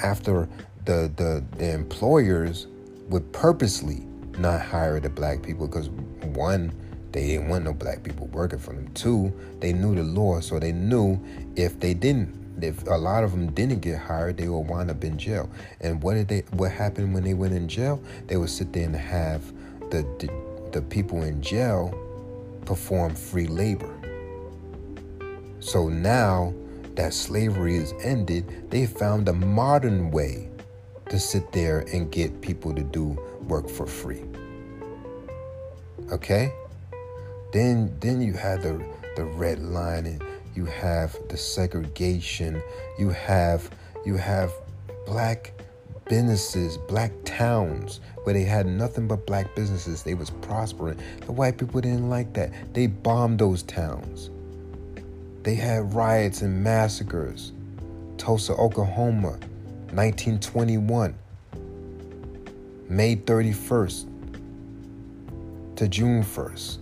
after 0.03 0.49
the 0.85 1.11
the, 1.15 1.43
the 1.57 1.73
employers 1.73 2.67
would 3.09 3.31
purposely 3.31 4.05
not 4.37 4.61
hire 4.61 4.99
the 4.99 5.09
black 5.09 5.41
people 5.41 5.67
because 5.67 5.89
one 5.89 6.71
they 7.11 7.25
didn't 7.27 7.47
want 7.47 7.63
no 7.63 7.73
black 7.73 8.03
people 8.03 8.27
working 8.27 8.59
for 8.59 8.73
them. 8.73 8.87
Two, 8.93 9.33
they 9.59 9.73
knew 9.73 9.95
the 9.95 10.03
law, 10.03 10.39
so 10.41 10.59
they 10.59 10.71
knew 10.71 11.19
if 11.55 11.79
they 11.79 11.95
didn't 11.95 12.38
if 12.63 12.85
a 12.87 12.97
lot 12.97 13.23
of 13.23 13.31
them 13.31 13.51
didn't 13.51 13.79
get 13.79 13.97
hired, 13.97 14.37
they 14.37 14.47
would 14.47 14.67
wind 14.67 14.89
up 14.89 15.03
in 15.03 15.17
jail. 15.17 15.49
And 15.81 16.01
what 16.01 16.15
did 16.15 16.27
they? 16.27 16.39
What 16.51 16.71
happened 16.71 17.13
when 17.13 17.23
they 17.23 17.33
went 17.33 17.53
in 17.53 17.67
jail? 17.67 18.01
They 18.27 18.37
would 18.37 18.49
sit 18.49 18.73
there 18.73 18.85
and 18.85 18.95
have 18.95 19.45
the 19.91 20.03
the, 20.19 20.29
the 20.71 20.81
people 20.81 21.23
in 21.23 21.41
jail 21.41 21.93
perform 22.65 23.15
free 23.15 23.47
labor. 23.47 23.95
So 25.59 25.89
now 25.89 26.53
that 26.95 27.13
slavery 27.13 27.75
is 27.75 27.93
ended, 28.03 28.69
they 28.69 28.85
found 28.85 29.27
a 29.27 29.33
modern 29.33 30.11
way 30.11 30.49
to 31.09 31.19
sit 31.19 31.51
there 31.51 31.79
and 31.91 32.11
get 32.11 32.41
people 32.41 32.73
to 32.73 32.83
do 32.83 33.17
work 33.47 33.67
for 33.69 33.87
free. 33.87 34.23
Okay? 36.11 36.53
Then 37.51 37.95
then 37.99 38.21
you 38.21 38.33
had 38.33 38.61
the 38.61 38.83
the 39.15 39.25
red 39.25 39.59
line 39.59 40.05
you 40.59 40.65
have 40.65 41.15
the 41.29 41.37
segregation, 41.37 42.61
you 42.97 43.07
have 43.11 43.69
you 44.05 44.17
have 44.17 44.51
black 45.05 45.53
businesses, 46.03 46.77
black 46.77 47.13
towns 47.23 48.01
where 48.23 48.33
they 48.33 48.43
had 48.43 48.65
nothing 48.65 49.07
but 49.07 49.25
black 49.25 49.55
businesses. 49.55 50.03
They 50.03 50.15
was 50.15 50.29
prospering. 50.29 50.99
The 51.25 51.31
white 51.31 51.57
people 51.57 51.79
didn't 51.79 52.09
like 52.09 52.33
that. 52.33 52.51
They 52.73 52.87
bombed 52.87 53.39
those 53.39 53.63
towns. 53.63 54.29
They 55.43 55.55
had 55.55 55.93
riots 55.93 56.41
and 56.41 56.61
massacres. 56.61 57.53
Tulsa, 58.17 58.51
Oklahoma, 58.51 59.39
1921. 59.93 61.15
May 62.89 63.15
31st 63.15 64.07
to 65.77 65.87
June 65.87 66.21
1st. 66.21 66.79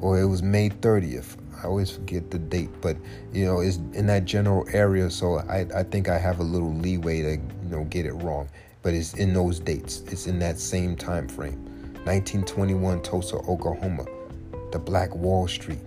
Or 0.00 0.18
it 0.18 0.24
was 0.24 0.42
May 0.42 0.70
30th. 0.70 1.36
I 1.62 1.66
always 1.66 1.90
forget 1.90 2.30
the 2.30 2.38
date, 2.38 2.70
but 2.80 2.96
you 3.32 3.44
know, 3.44 3.60
it's 3.60 3.76
in 3.92 4.06
that 4.06 4.24
general 4.24 4.66
area, 4.72 5.10
so 5.10 5.38
I, 5.38 5.66
I 5.74 5.82
think 5.82 6.08
I 6.08 6.18
have 6.18 6.40
a 6.40 6.42
little 6.42 6.74
leeway 6.74 7.22
to 7.22 7.30
you 7.32 7.70
know 7.70 7.84
get 7.84 8.06
it 8.06 8.14
wrong. 8.14 8.48
But 8.82 8.94
it's 8.94 9.14
in 9.14 9.34
those 9.34 9.60
dates. 9.60 10.00
It's 10.06 10.26
in 10.26 10.38
that 10.38 10.58
same 10.58 10.96
time 10.96 11.28
frame. 11.28 11.62
1921 12.04 13.02
Tulsa, 13.02 13.36
Oklahoma. 13.36 14.06
The 14.72 14.78
Black 14.78 15.14
Wall 15.14 15.46
Street 15.46 15.80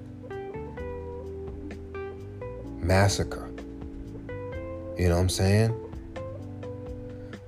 massacre. 2.83 3.49
You 4.97 5.09
know 5.09 5.15
what 5.15 5.21
I'm 5.21 5.29
saying? 5.29 5.82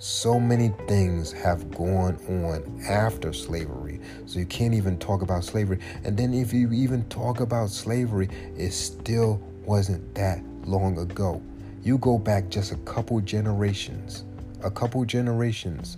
So 0.08 0.40
many 0.40 0.72
things 0.88 1.32
have 1.32 1.72
gone 1.72 2.20
on 2.30 2.80
after 2.88 3.34
slavery. 3.34 4.00
So 4.28 4.38
you 4.38 4.46
can't 4.46 4.76
even 4.76 5.00
talk 5.00 5.24
about 5.24 5.44
slavery. 5.44 5.80
And 6.04 6.16
then 6.16 6.32
if 6.32 6.54
you 6.54 6.72
even 6.74 7.10
talk 7.10 7.40
about 7.40 7.72
slavery, 7.72 8.30
it 8.56 8.72
still 8.72 9.42
wasn't 9.64 10.14
that 10.14 10.44
long 10.64 11.00
ago. 11.00 11.42
You 11.82 11.98
go 11.98 12.20
back 12.20 12.50
just 12.50 12.72
a 12.72 12.76
couple 12.86 13.20
generations, 13.20 14.26
a 14.64 14.70
couple 14.70 15.04
generations. 15.06 15.98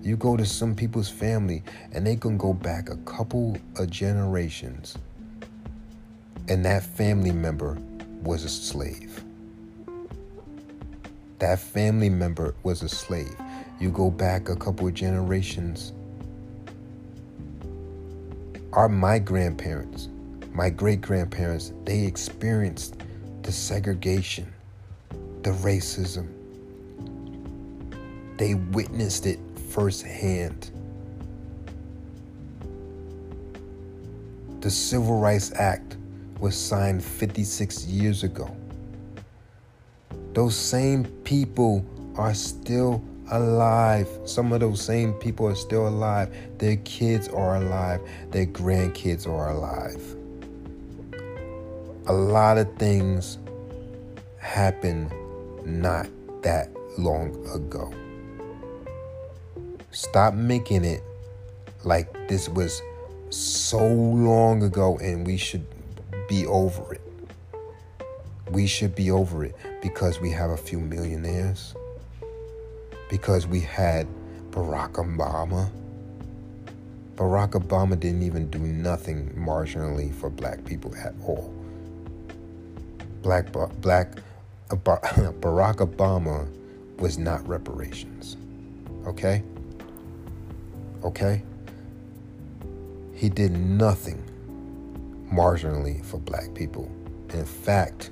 You 0.00 0.16
go 0.16 0.34
to 0.34 0.46
some 0.46 0.74
people's 0.74 1.10
family 1.10 1.64
and 1.92 2.06
they 2.06 2.16
can 2.16 2.38
go 2.38 2.54
back 2.54 2.88
a 2.88 2.96
couple 2.96 3.58
of 3.76 3.90
generations. 3.90 4.96
And 6.48 6.64
that 6.64 6.82
family 6.82 7.32
member 7.32 7.76
was 8.22 8.44
a 8.44 8.48
slave 8.48 9.22
that 11.42 11.58
family 11.58 12.08
member 12.08 12.54
was 12.62 12.84
a 12.84 12.88
slave. 12.88 13.34
You 13.80 13.90
go 13.90 14.12
back 14.12 14.48
a 14.48 14.54
couple 14.54 14.86
of 14.86 14.94
generations. 14.94 15.92
Our 18.72 18.88
my 18.88 19.18
grandparents, 19.18 20.08
my 20.52 20.70
great 20.70 21.00
grandparents, 21.00 21.72
they 21.84 22.06
experienced 22.06 23.02
the 23.42 23.50
segregation, 23.50 24.52
the 25.42 25.50
racism. 25.50 26.28
They 28.36 28.54
witnessed 28.54 29.26
it 29.26 29.40
firsthand. 29.70 30.70
The 34.60 34.70
Civil 34.70 35.18
Rights 35.18 35.50
Act 35.56 35.96
was 36.38 36.54
signed 36.54 37.02
56 37.02 37.86
years 37.86 38.22
ago. 38.22 38.56
Those 40.34 40.56
same 40.56 41.04
people 41.24 41.84
are 42.16 42.32
still 42.32 43.02
alive. 43.30 44.08
Some 44.24 44.52
of 44.52 44.60
those 44.60 44.80
same 44.80 45.12
people 45.14 45.46
are 45.46 45.54
still 45.54 45.88
alive. 45.88 46.34
Their 46.58 46.76
kids 46.76 47.28
are 47.28 47.56
alive. 47.56 48.00
Their 48.30 48.46
grandkids 48.46 49.26
are 49.26 49.50
alive. 49.50 50.02
A 52.06 52.12
lot 52.12 52.58
of 52.58 52.74
things 52.76 53.38
happened 54.38 55.12
not 55.64 56.08
that 56.42 56.70
long 56.98 57.30
ago. 57.54 57.92
Stop 59.90 60.34
making 60.34 60.84
it 60.84 61.02
like 61.84 62.28
this 62.28 62.48
was 62.48 62.80
so 63.30 63.86
long 63.86 64.62
ago 64.62 64.98
and 64.98 65.26
we 65.26 65.36
should 65.36 65.66
be 66.28 66.46
over 66.46 66.94
it. 66.94 67.11
We 68.52 68.66
should 68.66 68.94
be 68.94 69.10
over 69.10 69.46
it 69.46 69.56
because 69.80 70.20
we 70.20 70.30
have 70.30 70.50
a 70.50 70.58
few 70.58 70.78
millionaires? 70.78 71.74
Because 73.08 73.46
we 73.46 73.60
had 73.60 74.06
Barack 74.50 74.92
Obama? 74.92 75.70
Barack 77.14 77.52
Obama 77.52 77.98
didn't 77.98 78.22
even 78.22 78.50
do 78.50 78.58
nothing 78.58 79.30
marginally 79.30 80.12
for 80.14 80.28
black 80.28 80.62
people 80.66 80.94
at 80.96 81.14
all. 81.24 81.54
Black 83.22 83.50
black 83.80 84.16
Barack 84.68 85.76
Obama 85.76 86.46
was 86.98 87.16
not 87.16 87.46
reparations. 87.48 88.36
Okay? 89.06 89.42
Okay? 91.02 91.42
He 93.14 93.30
did 93.30 93.52
nothing 93.52 94.22
marginally 95.32 96.04
for 96.04 96.18
black 96.18 96.52
people. 96.54 96.90
In 97.32 97.46
fact, 97.46 98.10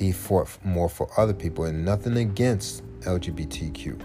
he 0.00 0.12
fought 0.12 0.48
more 0.64 0.88
for 0.88 1.08
other 1.18 1.34
people 1.34 1.64
and 1.64 1.84
nothing 1.84 2.16
against 2.16 2.82
LGBTQ. 3.00 4.02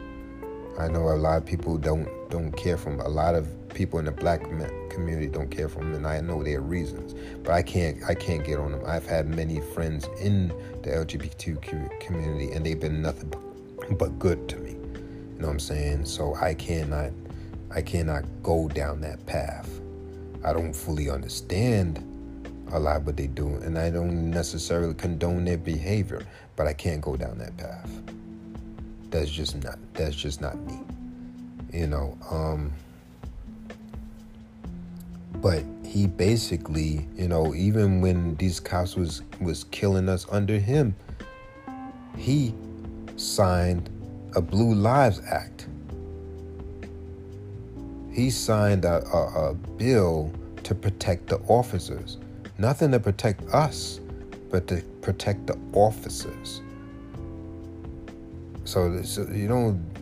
I 0.77 0.89
know 0.89 1.03
a 1.03 1.15
lot 1.15 1.37
of 1.37 1.45
people 1.45 1.77
don't 1.77 2.09
don't 2.29 2.51
care 2.51 2.77
from 2.77 2.99
a 2.99 3.07
lot 3.07 3.33
of 3.33 3.47
people 3.69 3.99
in 3.99 4.05
the 4.05 4.11
black 4.11 4.41
community 4.89 5.27
don't 5.27 5.49
care 5.49 5.69
for 5.69 5.79
him, 5.79 5.93
and 5.93 6.05
I 6.05 6.19
know 6.19 6.43
their 6.43 6.59
reasons. 6.59 7.15
But 7.43 7.53
I 7.53 7.61
can't 7.61 8.03
I 8.03 8.13
can't 8.13 8.43
get 8.43 8.59
on 8.59 8.73
them. 8.73 8.81
I've 8.85 9.07
had 9.07 9.27
many 9.27 9.61
friends 9.61 10.09
in 10.19 10.49
the 10.83 10.89
LGBTQ 10.89 12.01
community, 12.01 12.51
and 12.51 12.65
they've 12.65 12.79
been 12.79 13.01
nothing 13.01 13.31
but 13.91 14.19
good 14.19 14.49
to 14.49 14.57
me. 14.57 14.71
You 14.71 15.39
know 15.39 15.47
what 15.47 15.53
I'm 15.53 15.59
saying? 15.59 16.05
So 16.05 16.35
I 16.35 16.55
cannot 16.55 17.11
I 17.71 17.81
cannot 17.81 18.25
go 18.43 18.67
down 18.67 18.99
that 19.01 19.25
path. 19.25 19.79
I 20.43 20.51
don't 20.51 20.73
fully 20.73 21.09
understand 21.09 22.03
a 22.71 22.79
lot 22.79 23.03
what 23.03 23.17
they 23.17 23.27
do, 23.27 23.55
and 23.55 23.77
I 23.77 23.89
don't 23.89 24.29
necessarily 24.29 24.93
condone 24.93 25.45
their 25.45 25.57
behavior, 25.57 26.25
but 26.55 26.67
I 26.67 26.73
can't 26.73 27.01
go 27.01 27.15
down 27.15 27.37
that 27.37 27.55
path. 27.57 27.89
That's 29.09 29.29
just 29.29 29.63
not 29.63 29.77
that's 29.93 30.15
just 30.15 30.41
not 30.41 30.57
me. 30.61 30.79
You 31.71 31.87
know, 31.87 32.17
um 32.29 32.73
but 35.41 35.63
he 35.83 36.07
basically, 36.07 37.07
you 37.15 37.27
know, 37.27 37.53
even 37.53 38.01
when 38.01 38.35
these 38.35 38.59
cops 38.59 38.95
was 38.95 39.21
was 39.39 39.65
killing 39.65 40.09
us 40.09 40.25
under 40.31 40.57
him, 40.57 40.95
he 42.17 42.53
signed 43.15 43.89
a 44.35 44.41
Blue 44.41 44.73
Lives 44.73 45.21
Act. 45.29 45.67
He 48.11 48.29
signed 48.29 48.85
a, 48.85 49.05
a, 49.07 49.49
a 49.49 49.53
bill 49.53 50.31
to 50.63 50.73
protect 50.73 51.27
the 51.27 51.37
officers. 51.47 52.17
Nothing 52.57 52.91
to 52.91 52.99
protect 52.99 53.41
us, 53.53 53.99
but 54.49 54.67
to 54.67 54.81
protect 55.01 55.47
the 55.47 55.57
officers. 55.73 56.61
So, 58.63 59.01
so 59.03 59.27
you 59.31 59.47
don't 59.47 59.93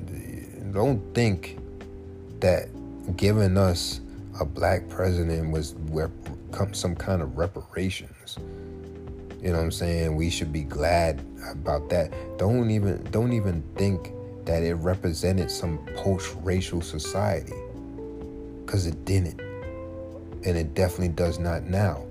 don't 0.71 1.01
think 1.13 1.57
that 2.39 2.67
giving 3.15 3.57
us 3.57 4.01
a 4.39 4.45
black 4.45 4.89
president 4.89 5.51
was 5.51 5.75
some 6.71 6.95
kind 6.95 7.21
of 7.21 7.37
reparations. 7.37 8.37
You 9.41 9.49
know 9.49 9.57
what 9.57 9.65
I'm 9.65 9.71
saying? 9.71 10.15
We 10.15 10.29
should 10.29 10.53
be 10.53 10.63
glad 10.63 11.21
about 11.51 11.89
that. 11.89 12.11
Don't 12.37 12.69
even 12.69 13.03
don't 13.11 13.33
even 13.33 13.63
think 13.75 14.11
that 14.45 14.63
it 14.63 14.75
represented 14.75 15.49
some 15.49 15.79
post-racial 15.95 16.81
society 16.81 17.53
cuz 18.65 18.85
it 18.85 19.05
didn't. 19.05 19.39
And 20.45 20.57
it 20.57 20.73
definitely 20.73 21.09
does 21.09 21.39
not 21.39 21.63
now. 21.63 22.05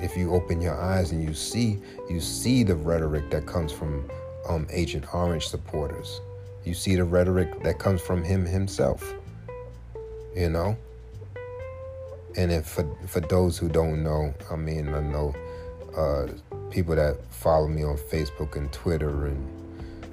If 0.00 0.16
you 0.16 0.34
open 0.34 0.60
your 0.60 0.80
eyes 0.80 1.12
and 1.12 1.22
you 1.22 1.34
see 1.34 1.78
you 2.08 2.20
see 2.20 2.62
the 2.62 2.74
rhetoric 2.74 3.30
that 3.30 3.46
comes 3.46 3.72
from 3.72 4.10
um, 4.48 4.66
Agent 4.70 5.14
Orange 5.14 5.48
supporters. 5.48 6.20
You 6.64 6.74
see 6.74 6.96
the 6.96 7.04
rhetoric 7.04 7.62
that 7.62 7.78
comes 7.78 8.00
from 8.00 8.22
him 8.22 8.44
himself. 8.44 9.14
You 10.34 10.50
know? 10.50 10.76
and 12.36 12.52
if 12.52 12.66
for 12.66 12.88
for 13.06 13.20
those 13.20 13.58
who 13.58 13.68
don't 13.68 14.02
know, 14.02 14.32
I 14.50 14.56
mean, 14.56 14.88
I 14.94 15.00
know 15.00 15.34
uh, 15.96 16.28
people 16.70 16.94
that 16.96 17.16
follow 17.30 17.68
me 17.68 17.82
on 17.82 17.96
Facebook 17.96 18.56
and 18.56 18.72
Twitter 18.72 19.26
and 19.26 19.59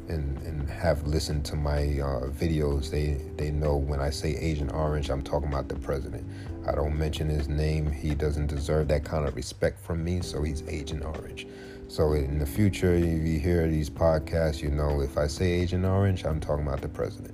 and 0.09 0.37
and 0.39 0.69
have 0.69 1.05
listened 1.07 1.45
to 1.45 1.55
my 1.55 1.79
uh, 1.99 2.27
videos. 2.29 2.89
They 2.89 3.21
they 3.35 3.51
know 3.51 3.75
when 3.75 3.99
I 3.99 4.09
say 4.09 4.35
Agent 4.35 4.73
Orange, 4.73 5.09
I'm 5.09 5.21
talking 5.21 5.49
about 5.49 5.67
the 5.67 5.75
president. 5.75 6.27
I 6.67 6.75
don't 6.75 6.97
mention 6.97 7.29
his 7.29 7.47
name. 7.47 7.91
He 7.91 8.13
doesn't 8.13 8.47
deserve 8.47 8.89
that 8.89 9.05
kind 9.05 9.27
of 9.27 9.35
respect 9.35 9.79
from 9.79 10.03
me, 10.03 10.21
so 10.21 10.43
he's 10.43 10.63
Agent 10.67 11.05
Orange. 11.05 11.47
So 11.87 12.13
in 12.13 12.39
the 12.39 12.45
future, 12.45 12.93
if 12.93 13.03
you 13.03 13.39
hear 13.39 13.67
these 13.67 13.89
podcasts, 13.89 14.61
you 14.61 14.69
know 14.69 15.01
if 15.01 15.17
I 15.17 15.27
say 15.27 15.51
Agent 15.51 15.85
Orange, 15.85 16.25
I'm 16.25 16.41
talking 16.41 16.67
about 16.67 16.81
the 16.81 16.89
president. 16.89 17.33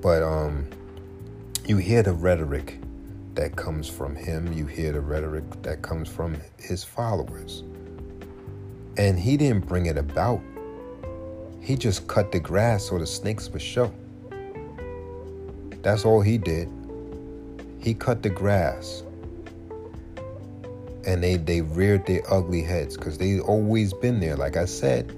But 0.00 0.22
um, 0.22 0.66
you 1.66 1.76
hear 1.76 2.02
the 2.02 2.12
rhetoric 2.12 2.78
that 3.34 3.56
comes 3.56 3.88
from 3.88 4.16
him, 4.16 4.52
you 4.52 4.66
hear 4.66 4.92
the 4.92 5.00
rhetoric 5.00 5.44
that 5.62 5.82
comes 5.82 6.08
from 6.08 6.36
his 6.58 6.82
followers. 6.82 7.62
And 8.96 9.18
he 9.18 9.36
didn't 9.36 9.66
bring 9.66 9.86
it 9.86 9.96
about. 9.96 10.40
He 11.64 11.76
just 11.76 12.06
cut 12.08 12.30
the 12.30 12.38
grass 12.38 12.84
so 12.84 12.98
the 12.98 13.06
snakes 13.06 13.48
would 13.48 13.62
show. 13.62 13.90
That's 15.80 16.04
all 16.04 16.20
he 16.20 16.36
did. 16.36 16.68
He 17.80 17.94
cut 17.94 18.22
the 18.22 18.28
grass. 18.28 19.02
And 21.06 21.24
they, 21.24 21.36
they 21.36 21.62
reared 21.62 22.04
their 22.04 22.20
ugly 22.30 22.62
heads 22.62 22.98
because 22.98 23.16
they 23.16 23.40
always 23.40 23.94
been 23.94 24.20
there. 24.20 24.36
Like 24.36 24.58
I 24.58 24.66
said, 24.66 25.16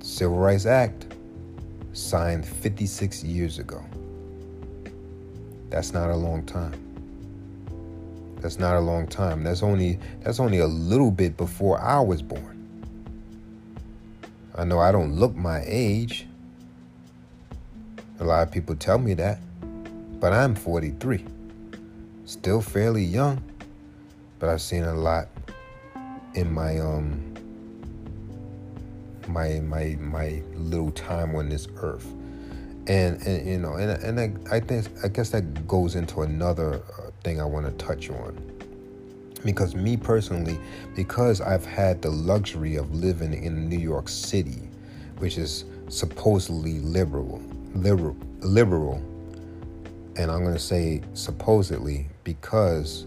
Civil 0.00 0.38
Rights 0.38 0.66
Act 0.66 1.14
signed 1.92 2.44
56 2.44 3.22
years 3.22 3.60
ago. 3.60 3.80
That's 5.70 5.92
not 5.92 6.10
a 6.10 6.16
long 6.16 6.44
time. 6.44 6.74
That's 8.40 8.58
not 8.58 8.74
a 8.74 8.80
long 8.80 9.06
time. 9.06 9.44
That's 9.44 9.62
only 9.62 10.00
that's 10.22 10.40
only 10.40 10.58
a 10.58 10.66
little 10.66 11.12
bit 11.12 11.36
before 11.36 11.80
I 11.80 12.00
was 12.00 12.20
born. 12.20 12.57
I 14.58 14.64
know 14.64 14.80
I 14.80 14.90
don't 14.90 15.14
look 15.14 15.36
my 15.36 15.62
age. 15.64 16.26
A 18.18 18.24
lot 18.24 18.42
of 18.42 18.52
people 18.52 18.74
tell 18.74 18.98
me 18.98 19.14
that. 19.14 19.38
But 20.18 20.32
I'm 20.32 20.56
43. 20.56 21.24
Still 22.24 22.60
fairly 22.60 23.04
young, 23.04 23.40
but 24.40 24.48
I've 24.48 24.60
seen 24.60 24.82
a 24.82 24.94
lot 24.94 25.28
in 26.34 26.52
my 26.52 26.78
um 26.78 27.36
my 29.28 29.60
my 29.60 29.96
my 30.00 30.42
little 30.56 30.90
time 30.90 31.36
on 31.36 31.48
this 31.48 31.68
earth. 31.76 32.12
And, 32.88 33.22
and 33.22 33.48
you 33.48 33.58
know, 33.58 33.74
and 33.74 33.92
and 34.02 34.18
I, 34.48 34.56
I 34.56 34.60
think 34.60 34.88
I 35.04 35.08
guess 35.08 35.30
that 35.30 35.68
goes 35.68 35.94
into 35.94 36.22
another 36.22 36.82
uh, 36.98 37.10
thing 37.22 37.40
I 37.40 37.44
want 37.44 37.66
to 37.66 37.86
touch 37.86 38.10
on. 38.10 38.57
Because 39.44 39.74
me 39.74 39.96
personally, 39.96 40.58
because 40.96 41.40
I've 41.40 41.64
had 41.64 42.02
the 42.02 42.10
luxury 42.10 42.76
of 42.76 42.94
living 42.94 43.32
in 43.32 43.68
New 43.68 43.78
York 43.78 44.08
City, 44.08 44.68
which 45.18 45.38
is 45.38 45.64
supposedly 45.88 46.80
liberal, 46.80 47.42
liberal, 47.74 48.16
liberal, 48.40 48.96
and 50.16 50.30
I'm 50.30 50.42
going 50.42 50.54
to 50.54 50.58
say 50.58 51.02
supposedly 51.14 52.08
because 52.24 53.06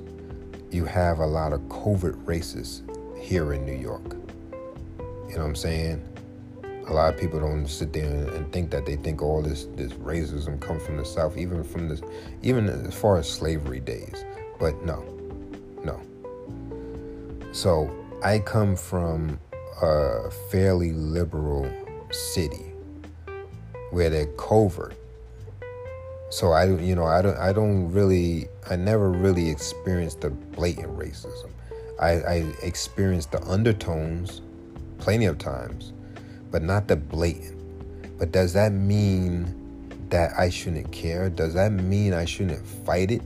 you 0.71 0.85
have 0.85 1.19
a 1.19 1.27
lot 1.27 1.51
of 1.51 1.67
covert 1.69 2.15
races 2.25 2.83
here 3.19 3.53
in 3.53 3.65
New 3.65 3.77
York. 3.77 4.15
You 5.27 5.37
know 5.37 5.43
what 5.43 5.47
I'm 5.47 5.55
saying? 5.55 6.07
a 6.87 6.93
lot 6.93 7.13
of 7.13 7.19
people 7.19 7.39
don't 7.39 7.67
sit 7.67 7.93
there 7.93 8.27
and 8.33 8.51
think 8.51 8.69
that 8.71 8.85
they 8.85 8.97
think 8.97 9.21
all 9.21 9.41
this 9.41 9.65
this 9.75 9.93
racism 9.93 10.59
comes 10.59 10.83
from 10.83 10.97
the 10.97 11.05
South, 11.05 11.37
even 11.37 11.63
from 11.63 11.87
this, 11.87 12.01
even 12.41 12.67
as 12.67 12.93
far 12.93 13.17
as 13.17 13.29
slavery 13.29 13.79
days. 13.79 14.25
But 14.59 14.83
no. 14.83 15.20
So 17.51 17.93
I 18.23 18.39
come 18.39 18.75
from 18.75 19.39
a 19.81 20.29
fairly 20.51 20.93
liberal 20.93 21.69
city 22.11 22.73
where 23.91 24.09
they're 24.09 24.33
covert. 24.37 24.95
So 26.29 26.51
I, 26.51 26.65
you 26.65 26.95
know, 26.95 27.05
I 27.05 27.21
don't, 27.21 27.37
I 27.37 27.51
don't 27.51 27.91
really, 27.91 28.47
I 28.69 28.75
never 28.77 29.09
really 29.09 29.49
experienced 29.49 30.21
the 30.21 30.29
blatant 30.29 30.97
racism. 30.97 31.49
I, 31.99 32.11
I 32.11 32.53
experienced 32.63 33.31
the 33.31 33.43
undertones 33.43 34.41
plenty 34.97 35.25
of 35.25 35.37
times 35.37 35.93
but 36.51 36.61
not 36.61 36.87
the 36.87 36.97
blatant. 36.97 37.57
But 38.19 38.31
does 38.31 38.53
that 38.53 38.73
mean 38.73 39.55
that 40.09 40.33
I 40.37 40.49
shouldn't 40.49 40.91
care? 40.91 41.29
Does 41.29 41.53
that 41.55 41.71
mean 41.71 42.13
I 42.13 42.25
shouldn't 42.25 42.65
fight 42.67 43.09
it? 43.09 43.21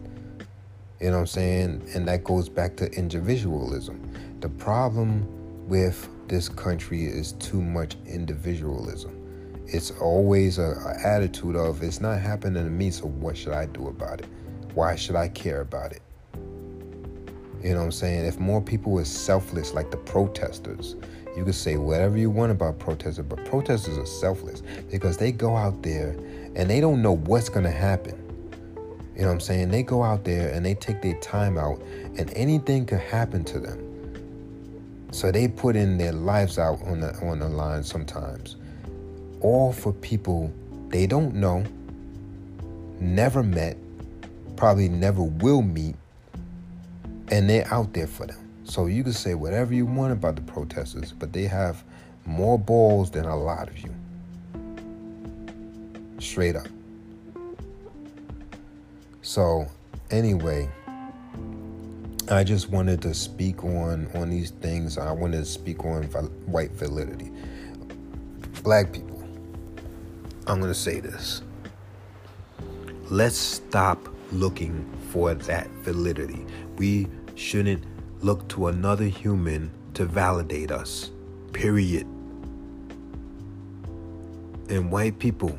You 1.02 1.08
know 1.08 1.18
what 1.18 1.20
I'm 1.22 1.28
saying? 1.28 1.90
And 1.94 2.08
that 2.08 2.24
goes 2.24 2.48
back 2.50 2.78
to 2.78 2.90
individualism. 2.92 4.00
The 4.40 4.50
problem 4.50 5.28
with 5.68 6.08
this 6.28 6.48
country 6.50 7.06
is 7.06 7.34
too 7.34 7.62
much 7.62 7.98
individualism. 8.06 9.12
It's 9.68 9.92
always 9.92 10.58
a, 10.58 10.74
a 10.86 11.08
attitude 11.08 11.56
of 11.56 11.84
it's 11.84 12.00
not 12.00 12.20
happening 12.20 12.64
to 12.64 12.70
me, 12.70 12.92
so 12.92 13.08
what 13.08 13.36
should 13.36 13.54
I 13.54 13.66
do 13.66 13.88
about 13.88 14.22
it? 14.22 14.28
Why 14.74 14.96
should 14.96 15.16
I 15.16 15.28
care 15.30 15.62
about 15.62 15.92
it? 15.92 16.02
You 17.64 17.72
know 17.72 17.80
what 17.80 17.86
I'm 17.86 17.92
saying? 17.92 18.26
If 18.26 18.40
more 18.40 18.62
people 18.62 18.92
were 18.92 19.06
selfless 19.06 19.74
like 19.74 19.90
the 19.90 19.98
protesters, 19.98 20.96
You 21.36 21.44
could 21.44 21.56
say 21.56 21.76
whatever 21.76 22.18
you 22.18 22.30
want 22.30 22.54
about 22.54 22.80
protesters, 22.80 23.26
but 23.26 23.44
protesters 23.44 23.98
are 23.98 24.06
selfless 24.06 24.64
because 24.90 25.18
they 25.18 25.34
go 25.34 25.58
out 25.58 25.82
there 25.84 26.12
and 26.56 26.70
they 26.70 26.80
don't 26.80 27.02
know 27.02 27.18
what's 27.18 27.50
going 27.50 27.66
to 27.66 27.72
happen. 27.72 28.25
You 29.16 29.22
know 29.22 29.28
what 29.28 29.34
I'm 29.34 29.40
saying? 29.40 29.70
They 29.72 29.82
go 29.84 30.04
out 30.04 30.26
there 30.26 30.52
and 30.52 30.66
they 30.66 30.76
take 30.76 31.02
their 31.02 31.18
time 31.22 31.58
out, 31.58 31.82
and 32.18 32.32
anything 32.36 32.86
could 32.86 33.00
happen 33.00 33.44
to 33.46 33.60
them. 33.60 33.82
So 35.12 35.32
they 35.32 35.48
put 35.48 35.78
in 35.78 35.98
their 35.98 36.12
lives 36.12 36.60
out 36.60 36.82
on 36.84 37.00
the 37.00 37.16
on 37.26 37.40
the 37.40 37.48
line 37.48 37.84
sometimes, 37.84 38.58
all 39.40 39.72
for 39.72 39.94
people 39.94 40.52
they 40.90 41.08
don't 41.08 41.34
know, 41.36 41.64
never 43.00 43.42
met, 43.42 43.78
probably 44.58 44.90
never 44.90 45.24
will 45.24 45.62
meet, 45.62 45.96
and 47.30 47.50
they're 47.50 47.74
out 47.74 47.94
there 47.94 48.08
for 48.08 48.28
them. 48.28 48.40
So 48.66 48.88
you 48.88 49.04
can 49.04 49.14
say 49.14 49.36
whatever 49.36 49.74
you 49.74 49.86
want 49.86 50.12
about 50.12 50.36
the 50.36 50.42
protesters, 50.42 51.14
but 51.14 51.32
they 51.32 51.44
have 51.44 51.84
more 52.26 52.60
balls 52.60 53.12
than 53.12 53.26
a 53.26 53.38
lot 53.38 53.70
of 53.70 53.78
you. 53.78 53.94
Straight 56.20 56.56
up. 56.56 56.68
So, 59.26 59.66
anyway, 60.12 60.70
I 62.30 62.44
just 62.44 62.70
wanted 62.70 63.02
to 63.02 63.16
speak 63.16 63.64
on 63.64 64.08
on 64.14 64.30
these 64.30 64.52
things. 64.52 65.00
I 65.00 65.12
wanted 65.12 65.38
to 65.38 65.46
speak 65.46 65.84
on 65.84 66.04
white 66.46 66.70
validity. 66.74 67.32
Black 68.62 68.94
people. 68.94 69.24
I'm 70.46 70.60
going 70.60 70.72
to 70.72 70.80
say 70.80 71.00
this. 71.00 71.42
Let's 73.10 73.36
stop 73.36 73.98
looking 74.32 74.86
for 75.10 75.34
that 75.34 75.72
validity. 75.82 76.46
We 76.78 77.08
shouldn't 77.34 77.84
look 78.24 78.48
to 78.50 78.68
another 78.68 79.06
human 79.06 79.72
to 79.96 80.06
validate 80.06 80.70
us. 80.70 81.10
Period. 81.52 82.06
And 84.70 84.92
white 84.92 85.18
people, 85.18 85.58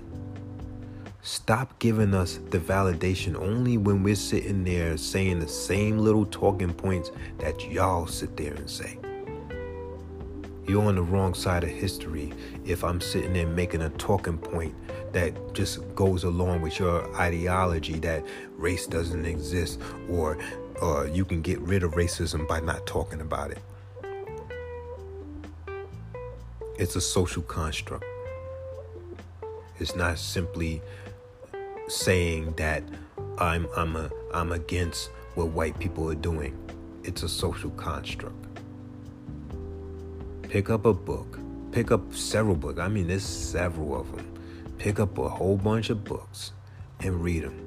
stop 1.26 1.76
giving 1.80 2.14
us 2.14 2.38
the 2.50 2.58
validation 2.58 3.34
only 3.34 3.76
when 3.76 4.04
we're 4.04 4.14
sitting 4.14 4.62
there 4.62 4.96
saying 4.96 5.40
the 5.40 5.48
same 5.48 5.98
little 5.98 6.24
talking 6.26 6.72
points 6.72 7.10
that 7.38 7.68
y'all 7.68 8.06
sit 8.06 8.36
there 8.36 8.54
and 8.54 8.70
say. 8.70 8.96
You're 10.68 10.84
on 10.84 10.94
the 10.94 11.02
wrong 11.02 11.34
side 11.34 11.64
of 11.64 11.70
history 11.70 12.32
if 12.64 12.84
I'm 12.84 13.00
sitting 13.00 13.32
there 13.32 13.46
making 13.46 13.82
a 13.82 13.88
talking 13.90 14.38
point 14.38 14.72
that 15.12 15.52
just 15.52 15.80
goes 15.96 16.22
along 16.22 16.62
with 16.62 16.78
your 16.78 17.12
ideology 17.16 17.98
that 18.00 18.24
race 18.56 18.86
doesn't 18.86 19.26
exist 19.26 19.80
or 20.08 20.38
uh, 20.80 21.06
you 21.06 21.24
can 21.24 21.42
get 21.42 21.58
rid 21.58 21.82
of 21.82 21.94
racism 21.94 22.46
by 22.46 22.60
not 22.60 22.86
talking 22.86 23.20
about 23.20 23.50
it. 23.50 23.58
It's 26.78 26.94
a 26.94 27.00
social 27.00 27.42
construct. 27.42 28.04
It's 29.80 29.96
not 29.96 30.20
simply 30.20 30.82
saying 31.88 32.54
that 32.56 32.82
I'm 33.38 33.66
I'm 33.76 33.96
a 33.96 34.10
I'm 34.34 34.52
against 34.52 35.10
what 35.34 35.48
white 35.48 35.78
people 35.78 36.10
are 36.10 36.14
doing. 36.14 36.56
It's 37.04 37.22
a 37.22 37.28
social 37.28 37.70
construct. 37.70 38.46
Pick 40.42 40.70
up 40.70 40.86
a 40.86 40.94
book. 40.94 41.38
Pick 41.72 41.90
up 41.90 42.14
several 42.14 42.56
books. 42.56 42.78
I 42.78 42.88
mean, 42.88 43.08
there's 43.08 43.24
several 43.24 44.00
of 44.00 44.14
them. 44.14 44.32
Pick 44.78 45.00
up 45.00 45.18
a 45.18 45.28
whole 45.28 45.56
bunch 45.56 45.90
of 45.90 46.04
books 46.04 46.52
and 47.00 47.22
read 47.22 47.42
them. 47.42 47.66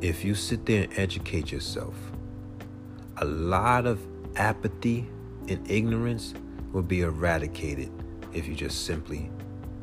if 0.00 0.24
you 0.24 0.34
sit 0.34 0.64
there 0.64 0.84
and 0.84 0.98
educate 0.98 1.52
yourself, 1.52 1.94
a 3.18 3.24
lot 3.24 3.86
of 3.86 4.00
apathy 4.36 5.06
and 5.48 5.70
ignorance 5.70 6.32
will 6.72 6.82
be 6.82 7.02
eradicated 7.02 7.90
if 8.32 8.46
you 8.46 8.54
just 8.54 8.86
simply 8.86 9.30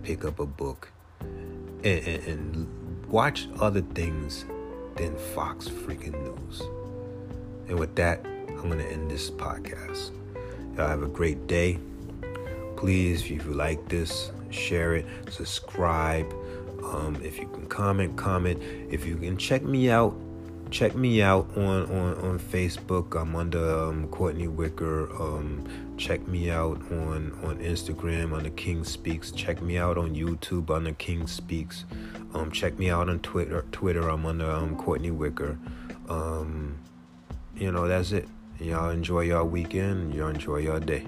pick 0.03 0.25
up 0.25 0.39
a 0.39 0.45
book 0.45 0.89
and, 1.87 2.07
and, 2.07 2.27
and 2.27 3.07
watch 3.07 3.47
other 3.59 3.81
things 3.81 4.45
than 4.97 5.15
Fox 5.33 5.69
freaking 5.69 6.19
News. 6.21 6.61
And 7.69 7.79
with 7.79 7.95
that, 7.95 8.25
I'm 8.25 8.69
going 8.69 8.79
to 8.79 8.91
end 8.91 9.09
this 9.09 9.29
podcast. 9.29 10.11
Y'all 10.75 10.87
have 10.87 11.03
a 11.03 11.07
great 11.07 11.47
day. 11.47 11.79
Please, 12.75 13.21
if 13.21 13.45
you 13.45 13.53
like 13.53 13.87
this, 13.87 14.31
share 14.49 14.95
it, 14.95 15.05
subscribe. 15.29 16.31
Um, 16.83 17.17
if 17.23 17.39
you 17.39 17.47
can 17.47 17.65
comment, 17.67 18.17
comment. 18.17 18.61
If 18.89 19.05
you 19.05 19.15
can 19.17 19.37
check 19.37 19.63
me 19.63 19.89
out, 19.89 20.15
check 20.69 20.95
me 20.95 21.21
out 21.21 21.47
on 21.55 21.85
on, 21.91 22.15
on 22.15 22.39
Facebook. 22.39 23.19
I'm 23.19 23.35
under 23.35 23.79
um, 23.79 24.07
Courtney 24.09 24.47
Wicker. 24.47 25.11
Um, 25.21 25.65
check 25.97 26.27
me 26.27 26.49
out 26.49 26.81
on 26.91 27.37
on 27.43 27.57
Instagram 27.59 28.35
under 28.35 28.49
King 28.51 28.83
Speaks. 28.83 29.31
Check 29.31 29.61
me 29.61 29.77
out 29.77 29.97
on 29.97 30.15
YouTube 30.15 30.69
under 30.69 30.93
King 30.93 31.27
Speaks. 31.27 31.85
Um, 32.33 32.51
check 32.51 32.77
me 32.77 32.89
out 32.89 33.09
on 33.09 33.19
Twitter. 33.19 33.65
Twitter, 33.71 34.09
I'm 34.09 34.25
under 34.25 34.49
um, 34.49 34.75
Courtney 34.75 35.11
Wicker. 35.11 35.57
Um, 36.09 36.77
you 37.55 37.71
know 37.71 37.87
that's 37.87 38.11
it. 38.11 38.27
Y'all 38.59 38.89
enjoy 38.89 39.21
y'all 39.21 39.45
weekend. 39.45 40.13
Y'all 40.13 40.29
enjoy 40.29 40.57
y'all 40.57 40.79
day. 40.79 41.05